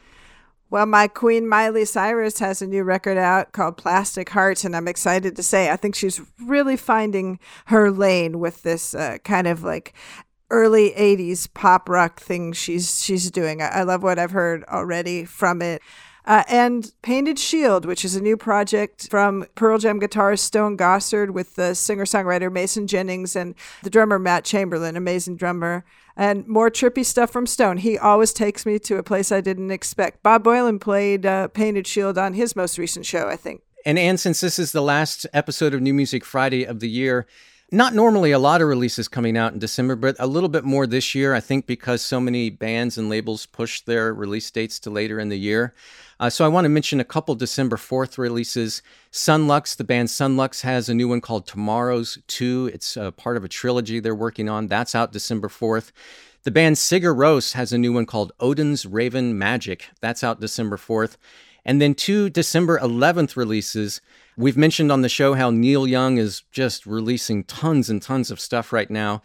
Well, 0.71 0.85
my 0.85 1.07
queen 1.07 1.47
Miley 1.47 1.83
Cyrus 1.83 2.37
has 2.39 2.61
a 2.61 2.67
new 2.67 2.83
record 2.83 3.17
out 3.17 3.53
called 3.53 3.75
Plastic 3.75 4.29
Hearts, 4.29 4.63
and 4.63 4.75
I'm 4.75 4.87
excited 4.87 5.35
to 5.35 5.41
say 5.41 5.71
I 5.71 5.75
think 5.75 5.95
she's 5.95 6.21
really 6.39 6.77
finding 6.77 7.39
her 7.65 7.89
lane 7.89 8.39
with 8.39 8.61
this 8.61 8.93
uh, 8.93 9.17
kind 9.23 9.47
of 9.47 9.63
like 9.63 9.95
early 10.51 10.91
80s 10.91 11.51
pop 11.53 11.89
rock 11.89 12.19
thing 12.19 12.53
she's 12.53 13.01
she's 13.01 13.31
doing. 13.31 13.63
I, 13.63 13.67
I 13.79 13.83
love 13.83 14.03
what 14.03 14.19
I've 14.19 14.31
heard 14.31 14.63
already 14.65 15.25
from 15.25 15.63
it. 15.63 15.81
Uh, 16.25 16.43
and 16.47 16.91
Painted 17.01 17.39
Shield, 17.39 17.85
which 17.85 18.05
is 18.05 18.15
a 18.15 18.21
new 18.21 18.37
project 18.37 19.07
from 19.09 19.47
Pearl 19.55 19.79
Jam 19.79 19.99
guitarist 19.99 20.39
Stone 20.41 20.77
Gossard 20.77 21.31
with 21.31 21.55
the 21.55 21.73
singer 21.73 22.05
songwriter 22.05 22.51
Mason 22.51 22.85
Jennings 22.85 23.35
and 23.35 23.55
the 23.81 23.89
drummer 23.89 24.19
Matt 24.19 24.45
Chamberlain, 24.45 24.95
amazing 24.95 25.37
drummer. 25.37 25.83
And 26.19 26.45
more 26.49 26.69
trippy 26.69 27.05
stuff 27.05 27.31
from 27.31 27.47
Stone. 27.47 27.77
He 27.77 27.97
always 27.97 28.33
takes 28.33 28.65
me 28.65 28.77
to 28.79 28.97
a 28.97 29.03
place 29.03 29.31
I 29.31 29.39
didn't 29.39 29.71
expect. 29.71 30.21
Bob 30.21 30.43
Boilen 30.43 30.77
played 30.77 31.25
uh, 31.25 31.47
Painted 31.47 31.87
Shield 31.87 32.17
on 32.17 32.33
his 32.33 32.57
most 32.57 32.77
recent 32.77 33.05
show, 33.05 33.29
I 33.29 33.37
think. 33.37 33.61
And 33.85 33.97
Anne, 33.97 34.17
since 34.17 34.41
this 34.41 34.59
is 34.59 34.73
the 34.73 34.81
last 34.81 35.25
episode 35.31 35.73
of 35.73 35.79
New 35.79 35.93
Music 35.93 36.25
Friday 36.25 36.65
of 36.65 36.81
the 36.81 36.89
year, 36.89 37.25
not 37.71 37.93
normally 37.95 38.31
a 38.31 38.39
lot 38.39 38.61
of 38.61 38.67
releases 38.67 39.07
coming 39.07 39.37
out 39.37 39.53
in 39.53 39.59
December, 39.59 39.95
but 39.95 40.17
a 40.19 40.27
little 40.27 40.49
bit 40.49 40.65
more 40.65 40.85
this 40.85 41.15
year, 41.15 41.33
I 41.33 41.39
think, 41.39 41.65
because 41.65 42.01
so 42.01 42.19
many 42.19 42.49
bands 42.49 42.97
and 42.97 43.07
labels 43.07 43.45
push 43.45 43.79
their 43.79 44.13
release 44.13 44.51
dates 44.51 44.77
to 44.81 44.89
later 44.89 45.21
in 45.21 45.29
the 45.29 45.39
year. 45.39 45.73
Uh, 46.19 46.29
so 46.29 46.43
I 46.43 46.49
want 46.49 46.65
to 46.65 46.69
mention 46.69 46.99
a 46.99 47.05
couple 47.05 47.33
December 47.35 47.77
4th 47.77 48.17
releases. 48.17 48.81
Sunlux, 49.11 49.75
the 49.77 49.85
band 49.85 50.09
Sunlux 50.09 50.61
has 50.61 50.89
a 50.89 50.93
new 50.93 51.07
one 51.07 51.21
called 51.21 51.47
Tomorrow's 51.47 52.17
2. 52.27 52.71
It's 52.73 52.97
uh, 52.97 53.11
part 53.11 53.37
of 53.37 53.45
a 53.45 53.49
trilogy 53.49 53.99
they're 53.99 54.13
working 54.13 54.49
on. 54.49 54.67
That's 54.67 54.95
out 54.95 55.13
December 55.13 55.47
4th. 55.47 55.91
The 56.43 56.51
band 56.51 56.75
Sigur 56.75 57.15
Rós 57.15 57.53
has 57.53 57.71
a 57.71 57.77
new 57.77 57.93
one 57.93 58.05
called 58.05 58.33
Odin's 58.39 58.85
Raven 58.85 59.37
Magic. 59.37 59.87
That's 60.01 60.23
out 60.23 60.41
December 60.41 60.75
4th. 60.75 61.15
And 61.63 61.81
then 61.81 61.95
two 61.95 62.29
December 62.29 62.79
11th 62.79 63.35
releases. 63.37 64.01
We've 64.37 64.57
mentioned 64.57 64.91
on 64.91 65.01
the 65.01 65.09
show 65.09 65.35
how 65.35 65.51
Neil 65.51 65.87
Young 65.87 66.17
is 66.17 66.43
just 66.51 66.85
releasing 66.85 67.43
tons 67.43 67.89
and 67.89 68.01
tons 68.01 68.31
of 68.31 68.39
stuff 68.39 68.73
right 68.73 68.89
now. 68.89 69.21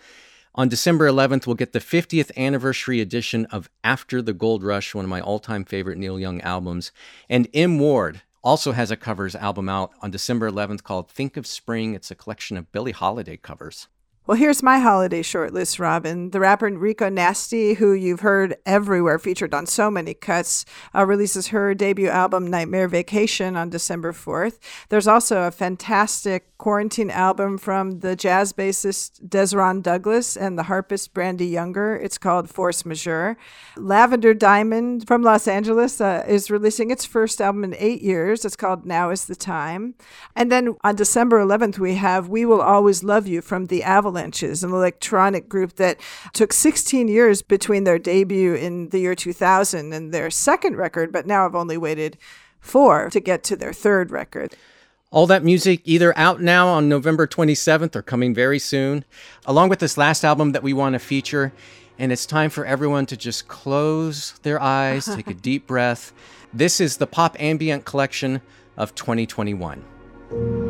On 0.56 0.68
December 0.68 1.08
11th, 1.10 1.48
we'll 1.48 1.56
get 1.56 1.72
the 1.72 1.80
50th 1.80 2.30
anniversary 2.36 3.00
edition 3.00 3.44
of 3.46 3.68
After 3.82 4.22
the 4.22 4.32
Gold 4.32 4.62
Rush, 4.62 4.94
one 4.94 5.04
of 5.04 5.08
my 5.08 5.20
all 5.20 5.40
time 5.40 5.64
favorite 5.64 5.98
Neil 5.98 6.20
Young 6.20 6.40
albums. 6.42 6.92
And 7.28 7.48
M. 7.52 7.80
Ward 7.80 8.22
also 8.44 8.70
has 8.70 8.92
a 8.92 8.96
covers 8.96 9.34
album 9.34 9.68
out 9.68 9.90
on 10.00 10.12
December 10.12 10.48
11th 10.48 10.84
called 10.84 11.10
Think 11.10 11.36
of 11.36 11.44
Spring. 11.44 11.94
It's 11.94 12.12
a 12.12 12.14
collection 12.14 12.56
of 12.56 12.70
Billie 12.70 12.92
Holiday 12.92 13.36
covers. 13.36 13.88
Well, 14.26 14.38
here's 14.38 14.62
my 14.62 14.78
holiday 14.78 15.22
shortlist, 15.22 15.78
Robin. 15.78 16.30
The 16.30 16.40
rapper 16.40 16.70
Rico 16.70 17.10
Nasty, 17.10 17.74
who 17.74 17.92
you've 17.92 18.20
heard 18.20 18.56
everywhere, 18.64 19.18
featured 19.18 19.52
on 19.52 19.66
so 19.66 19.90
many 19.90 20.14
cuts, 20.14 20.64
uh, 20.94 21.04
releases 21.04 21.48
her 21.48 21.74
debut 21.74 22.08
album, 22.08 22.46
Nightmare 22.46 22.88
Vacation, 22.88 23.54
on 23.54 23.68
December 23.68 24.14
4th. 24.14 24.60
There's 24.88 25.06
also 25.06 25.42
a 25.42 25.50
fantastic 25.50 26.56
quarantine 26.56 27.10
album 27.10 27.58
from 27.58 28.00
the 28.00 28.16
jazz 28.16 28.54
bassist 28.54 29.22
Dezron 29.28 29.82
Douglas 29.82 30.38
and 30.38 30.58
the 30.58 30.62
harpist 30.62 31.12
Brandee 31.12 31.44
Younger. 31.44 31.94
It's 31.94 32.16
called 32.16 32.48
Force 32.48 32.86
Majeure. 32.86 33.36
Lavender 33.76 34.32
Diamond 34.32 35.06
from 35.06 35.20
Los 35.20 35.46
Angeles 35.46 36.00
uh, 36.00 36.24
is 36.26 36.50
releasing 36.50 36.90
its 36.90 37.04
first 37.04 37.42
album 37.42 37.64
in 37.64 37.76
eight 37.78 38.00
years. 38.00 38.46
It's 38.46 38.56
called 38.56 38.86
Now 38.86 39.10
is 39.10 39.26
the 39.26 39.36
Time. 39.36 39.96
And 40.34 40.50
then 40.50 40.76
on 40.82 40.96
December 40.96 41.44
11th, 41.44 41.78
we 41.78 41.96
have 41.96 42.30
We 42.30 42.46
Will 42.46 42.62
Always 42.62 43.04
Love 43.04 43.26
You 43.26 43.42
from 43.42 43.66
the 43.66 43.84
Avalanches, 44.14 44.62
an 44.62 44.70
electronic 44.70 45.48
group 45.48 45.74
that 45.74 45.98
took 46.32 46.52
16 46.52 47.08
years 47.08 47.42
between 47.42 47.82
their 47.82 47.98
debut 47.98 48.54
in 48.54 48.90
the 48.90 49.00
year 49.00 49.16
2000 49.16 49.92
and 49.92 50.14
their 50.14 50.30
second 50.30 50.76
record, 50.76 51.12
but 51.12 51.26
now 51.26 51.42
have 51.42 51.56
only 51.56 51.76
waited 51.76 52.16
four 52.60 53.10
to 53.10 53.18
get 53.18 53.42
to 53.44 53.56
their 53.56 53.72
third 53.72 54.12
record. 54.12 54.54
All 55.10 55.26
that 55.26 55.42
music 55.42 55.80
either 55.84 56.16
out 56.16 56.40
now 56.40 56.68
on 56.68 56.88
November 56.88 57.26
27th 57.26 57.96
or 57.96 58.02
coming 58.02 58.32
very 58.34 58.60
soon, 58.60 59.04
along 59.46 59.68
with 59.68 59.80
this 59.80 59.98
last 59.98 60.24
album 60.24 60.52
that 60.52 60.62
we 60.62 60.72
want 60.72 60.92
to 60.92 61.00
feature. 61.00 61.52
And 61.98 62.12
it's 62.12 62.26
time 62.26 62.50
for 62.50 62.64
everyone 62.64 63.06
to 63.06 63.16
just 63.16 63.48
close 63.48 64.38
their 64.42 64.62
eyes, 64.62 65.06
take 65.06 65.26
a 65.28 65.34
deep 65.50 65.66
breath. 65.66 66.12
This 66.52 66.80
is 66.80 66.98
the 66.98 67.06
Pop 67.08 67.36
Ambient 67.40 67.84
Collection 67.84 68.42
of 68.76 68.94
2021. 68.94 70.63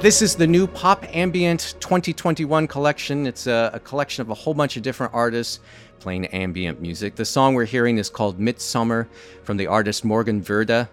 This 0.00 0.22
is 0.22 0.34
the 0.34 0.46
new 0.46 0.66
Pop 0.66 1.04
Ambient 1.14 1.74
2021 1.78 2.66
collection. 2.68 3.26
It's 3.26 3.46
a, 3.46 3.70
a, 3.74 3.80
collection 3.80 4.22
of 4.22 4.30
a 4.30 4.34
whole 4.34 4.54
bunch 4.54 4.78
of 4.78 4.82
different 4.82 5.12
artists 5.12 5.60
playing 5.98 6.24
ambient 6.28 6.80
music. 6.80 7.16
The 7.16 7.26
song 7.26 7.52
we're 7.52 7.66
hearing 7.66 7.98
is 7.98 8.08
called 8.08 8.40
Midsummer 8.40 9.06
from 9.44 9.58
the 9.58 9.66
artist 9.66 10.02
Morgan 10.02 10.40
Verda. 10.40 10.88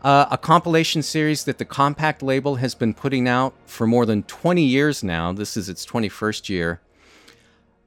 Uh, 0.00 0.26
a 0.30 0.38
compilation 0.38 1.02
series 1.02 1.42
that 1.42 1.58
the 1.58 1.64
Kompakt 1.64 2.22
label 2.22 2.54
has 2.54 2.76
been 2.76 2.94
putting 2.94 3.26
out 3.26 3.52
for 3.66 3.84
more 3.84 4.06
than 4.06 4.22
20 4.22 4.62
years 4.62 5.02
now. 5.02 5.32
This 5.32 5.56
is 5.56 5.68
its 5.68 5.84
21st 5.84 6.48
year. 6.48 6.80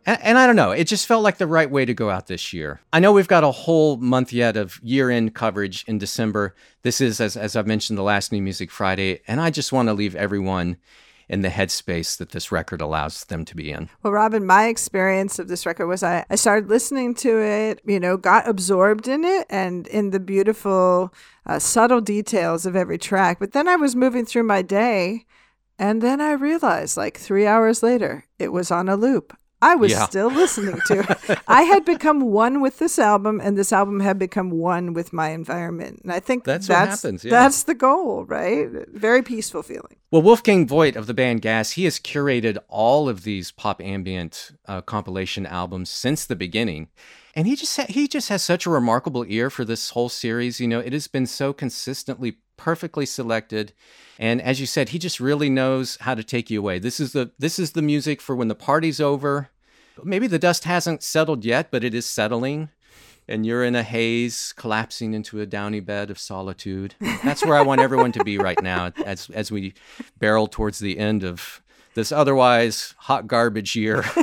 And, 0.10 0.20
and 0.24 0.38
I 0.40 0.48
don't 0.48 0.56
know, 0.56 0.72
it 0.72 0.86
just 0.86 1.06
felt 1.06 1.22
like 1.22 1.38
the 1.38 1.46
right 1.46 1.70
way 1.70 1.86
to 1.86 1.94
go 1.94 2.10
out 2.10 2.26
this 2.26 2.52
year. 2.52 2.82
I 2.92 3.00
know 3.00 3.12
we've 3.12 3.28
got 3.28 3.44
a 3.44 3.52
whole 3.52 3.98
month 3.98 4.34
yet 4.34 4.58
of 4.58 4.80
year 4.82 5.12
end 5.12 5.36
coverage 5.36 5.84
in 5.88 6.00
December. 6.00 6.56
This 6.82 7.00
is, 7.00 7.22
as, 7.22 7.38
as 7.38 7.56
I've 7.56 7.68
mentioned, 7.68 7.96
the 7.96 8.04
last 8.04 8.32
New 8.32 8.42
Music 8.42 8.72
Friday, 8.72 9.22
and 9.28 9.40
I 9.40 9.52
just 9.52 9.72
want 9.72 9.88
to 9.88 9.94
leave 9.94 10.16
everyone 10.16 10.78
in 11.28 11.42
the 11.42 11.50
headspace 11.50 12.18
that 12.18 12.32
this 12.32 12.52
record 12.52 12.82
allows 12.82 13.26
them 13.26 13.46
to 13.46 13.56
be 13.56 13.70
in. 13.70 13.88
Well, 14.02 14.12
Robin, 14.12 14.48
my 14.48 14.66
experience 14.66 15.38
of 15.38 15.48
this 15.48 15.68
record 15.68 15.86
was 15.86 16.02
I, 16.02 16.26
I 16.28 16.38
started 16.38 16.70
listening 16.70 17.14
to 17.16 17.40
it, 17.40 17.80
you 17.86 18.00
know, 18.00 18.18
got 18.18 18.48
absorbed 18.48 19.08
in 19.08 19.24
it 19.24 19.46
and 19.48 19.86
in 19.86 20.10
the 20.10 20.20
beautiful, 20.20 21.14
uh, 21.46 21.60
subtle 21.60 22.02
details 22.02 22.66
of 22.66 22.76
every 22.76 22.98
track. 22.98 23.38
But 23.38 23.52
then 23.52 23.68
I 23.68 23.76
was 23.76 23.96
moving 23.96 24.26
through 24.26 24.42
my 24.42 24.64
day, 24.64 25.28
and 25.78 26.02
then 26.02 26.20
I 26.20 26.32
realized, 26.32 26.98
like 26.98 27.20
three 27.20 27.46
hours 27.46 27.84
later, 27.84 28.26
it 28.40 28.52
was 28.52 28.72
on 28.72 28.90
a 28.90 28.96
loop. 28.96 29.38
I 29.62 29.76
was 29.76 29.92
Yeah. 29.92 30.06
still 30.06 30.30
listening 30.30 30.80
to 30.88 31.00
it. 31.30 31.40
I 31.48 31.64
had 31.64 31.84
become 31.86 32.22
one 32.22 32.62
with 32.62 32.80
this 32.80 32.98
album, 32.98 33.42
and 33.44 33.58
this 33.58 33.74
album 33.74 34.00
had 34.00 34.18
become 34.18 34.52
one 34.52 34.94
with 34.94 35.12
my 35.12 35.30
environment. 35.30 36.00
And 36.04 36.12
I 36.14 36.20
think 36.22 36.46
That's 36.46 36.70
what 36.70 36.76
that's 36.76 37.02
happens, 37.04 37.26
yeah. 37.26 37.32
That's 37.32 37.64
the 37.64 37.76
goal, 37.76 38.26
right? 38.26 38.68
Very 38.94 39.22
peaceful 39.22 39.62
feeling. 39.64 39.98
Well, 40.12 40.22
Wolfgang 40.22 40.66
Voigt 40.68 40.96
of 40.96 41.08
the 41.08 41.14
band 41.14 41.42
Gas, 41.42 41.72
he 41.72 41.84
has 41.84 42.00
curated 42.00 42.58
all 42.70 43.10
of 43.10 43.24
these 43.24 43.52
pop 43.52 43.82
ambient 43.82 44.52
uh, 44.66 44.82
compilation 44.82 45.46
albums 45.46 45.90
since 45.90 46.26
the 46.26 46.36
beginning. 46.36 46.88
And 47.36 47.46
he 47.46 47.56
just 47.56 47.78
ha- 47.78 47.86
he 47.88 48.08
just 48.08 48.30
has 48.30 48.42
such 48.44 48.66
a 48.66 48.70
remarkable 48.72 49.24
ear 49.28 49.50
for 49.50 49.64
this 49.64 49.92
whole 49.92 50.10
series. 50.10 50.60
You 50.60 50.68
know, 50.68 50.80
it 50.80 50.94
has 50.94 51.08
been 51.08 51.28
so 51.28 51.54
consistently 51.54 52.38
perfectly 52.60 53.06
selected. 53.06 53.72
And 54.20 54.42
as 54.42 54.60
you 54.60 54.66
said, 54.66 54.90
he 54.90 55.00
just 55.00 55.22
really 55.22 55.50
knows 55.50 55.98
how 56.02 56.14
to 56.14 56.24
take 56.24 56.50
you 56.50 56.60
away. 56.60 56.78
This 56.78 57.00
is 57.00 57.14
the 57.14 57.32
this 57.40 57.58
is 57.58 57.72
the 57.72 57.82
music 57.82 58.20
for 58.22 58.36
when 58.36 58.50
the 58.50 58.56
party's 58.56 59.00
over. 59.00 59.50
Maybe 60.04 60.28
the 60.28 60.38
dust 60.38 60.66
hasn't 60.66 61.02
settled 61.02 61.46
yet, 61.46 61.72
but 61.72 61.84
it 61.86 61.94
is 61.94 62.06
settling. 62.06 62.70
And 63.30 63.46
you're 63.46 63.64
in 63.64 63.76
a 63.76 63.84
haze, 63.84 64.54
collapsing 64.58 65.14
into 65.14 65.40
a 65.40 65.46
downy 65.46 65.80
bed 65.80 66.10
of 66.10 66.20
solitude. 66.20 66.96
That's 67.24 67.46
where 67.46 67.56
I 67.56 67.62
want 67.62 67.80
everyone 67.80 68.12
to 68.14 68.24
be 68.24 68.38
right 68.38 68.62
now 68.62 68.92
as 69.06 69.30
as 69.34 69.52
we 69.52 69.74
barrel 70.20 70.48
towards 70.48 70.80
the 70.80 70.98
end 71.00 71.24
of 71.24 71.62
this 71.94 72.12
otherwise 72.12 72.94
hot 72.98 73.28
garbage 73.28 73.76
year 73.76 74.04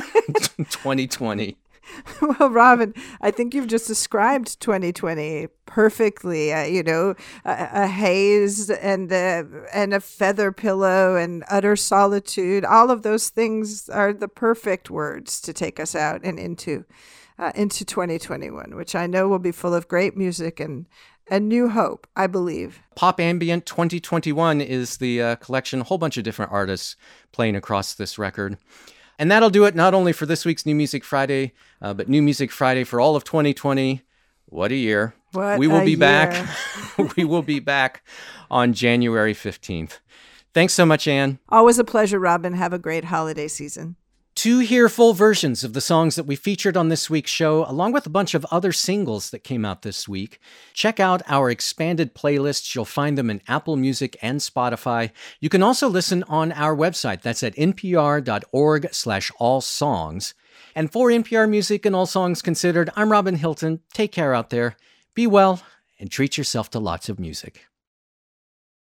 2020. 0.57 1.57
Well, 2.21 2.49
Robin, 2.49 2.93
I 3.21 3.31
think 3.31 3.53
you've 3.53 3.67
just 3.67 3.87
described 3.87 4.59
2020 4.59 5.47
perfectly. 5.65 6.53
Uh, 6.53 6.63
you 6.63 6.83
know, 6.83 7.15
a, 7.45 7.69
a 7.73 7.87
haze 7.87 8.69
and 8.69 9.11
a, 9.11 9.45
and 9.73 9.93
a 9.93 9.99
feather 9.99 10.51
pillow 10.51 11.15
and 11.15 11.43
utter 11.49 11.75
solitude. 11.75 12.65
All 12.65 12.91
of 12.91 13.03
those 13.03 13.29
things 13.29 13.89
are 13.89 14.13
the 14.13 14.27
perfect 14.27 14.89
words 14.89 15.41
to 15.41 15.53
take 15.53 15.79
us 15.79 15.95
out 15.95 16.21
and 16.23 16.39
into 16.39 16.85
uh, 17.39 17.51
into 17.53 17.85
2021, 17.85 18.75
which 18.75 18.95
I 18.95 19.05
know 19.05 19.27
will 19.27 19.39
be 19.39 19.51
full 19.51 19.75
of 19.75 19.87
great 19.87 20.17
music 20.17 20.59
and 20.59 20.87
and 21.29 21.47
new 21.47 21.69
hope. 21.69 22.07
I 22.15 22.27
believe. 22.27 22.81
Pop 22.95 23.19
Ambient 23.19 23.65
2021 23.65 24.61
is 24.61 24.97
the 24.97 25.21
uh, 25.21 25.35
collection, 25.35 25.81
a 25.81 25.83
whole 25.83 25.97
bunch 25.97 26.17
of 26.17 26.23
different 26.23 26.51
artists 26.51 26.95
playing 27.31 27.55
across 27.55 27.93
this 27.93 28.17
record. 28.17 28.57
And 29.19 29.31
that'll 29.31 29.49
do 29.49 29.65
it 29.65 29.75
not 29.75 29.93
only 29.93 30.13
for 30.13 30.25
this 30.25 30.45
week's 30.45 30.65
New 30.65 30.75
Music 30.75 31.03
Friday, 31.03 31.53
uh, 31.81 31.93
but 31.93 32.07
New 32.07 32.21
Music 32.21 32.51
Friday 32.51 32.83
for 32.83 32.99
all 32.99 33.15
of 33.15 33.23
2020. 33.23 34.03
What 34.45 34.71
a 34.71 34.75
year. 34.75 35.15
What 35.31 35.59
we 35.59 35.67
will 35.67 35.83
be 35.83 35.91
year. 35.91 35.99
back. 35.99 36.49
we 37.17 37.25
will 37.25 37.41
be 37.41 37.59
back 37.59 38.03
on 38.49 38.73
January 38.73 39.33
15th. 39.33 39.99
Thanks 40.53 40.73
so 40.73 40.85
much, 40.85 41.07
Anne. 41.07 41.39
Always 41.49 41.79
a 41.79 41.83
pleasure, 41.83 42.19
Robin. 42.19 42.53
Have 42.53 42.73
a 42.73 42.79
great 42.79 43.05
holiday 43.05 43.47
season. 43.47 43.95
To 44.37 44.59
hear 44.59 44.87
full 44.87 45.15
versions 45.15 45.63
of 45.63 45.73
the 45.73 45.81
songs 45.81 46.15
that 46.15 46.27
we 46.27 46.35
featured 46.35 46.77
on 46.77 46.89
this 46.89 47.09
week's 47.09 47.31
show, 47.31 47.65
along 47.65 47.93
with 47.93 48.05
a 48.05 48.11
bunch 48.11 48.35
of 48.35 48.45
other 48.51 48.71
singles 48.71 49.31
that 49.31 49.43
came 49.43 49.65
out 49.65 49.81
this 49.81 50.07
week, 50.07 50.39
check 50.75 50.99
out 50.99 51.23
our 51.27 51.49
expanded 51.49 52.13
playlists. 52.13 52.75
You'll 52.75 52.85
find 52.85 53.17
them 53.17 53.31
in 53.31 53.41
Apple 53.47 53.77
Music 53.77 54.15
and 54.21 54.39
Spotify. 54.39 55.09
You 55.39 55.49
can 55.49 55.63
also 55.63 55.87
listen 55.87 56.21
on 56.27 56.51
our 56.51 56.75
website. 56.75 57.23
That's 57.23 57.41
at 57.41 57.55
npr.org 57.55 58.93
slash 58.93 59.31
all 59.39 59.59
songs. 59.59 60.35
And 60.75 60.91
for 60.91 61.09
NPR 61.09 61.49
Music 61.49 61.83
and 61.83 61.95
All 61.95 62.05
Songs 62.05 62.43
Considered, 62.43 62.91
I'm 62.95 63.11
Robin 63.11 63.37
Hilton. 63.37 63.79
Take 63.91 64.11
care 64.11 64.35
out 64.35 64.51
there. 64.51 64.75
Be 65.15 65.25
well 65.25 65.63
and 65.99 66.11
treat 66.11 66.37
yourself 66.37 66.69
to 66.69 66.79
lots 66.79 67.09
of 67.09 67.19
music. 67.19 67.66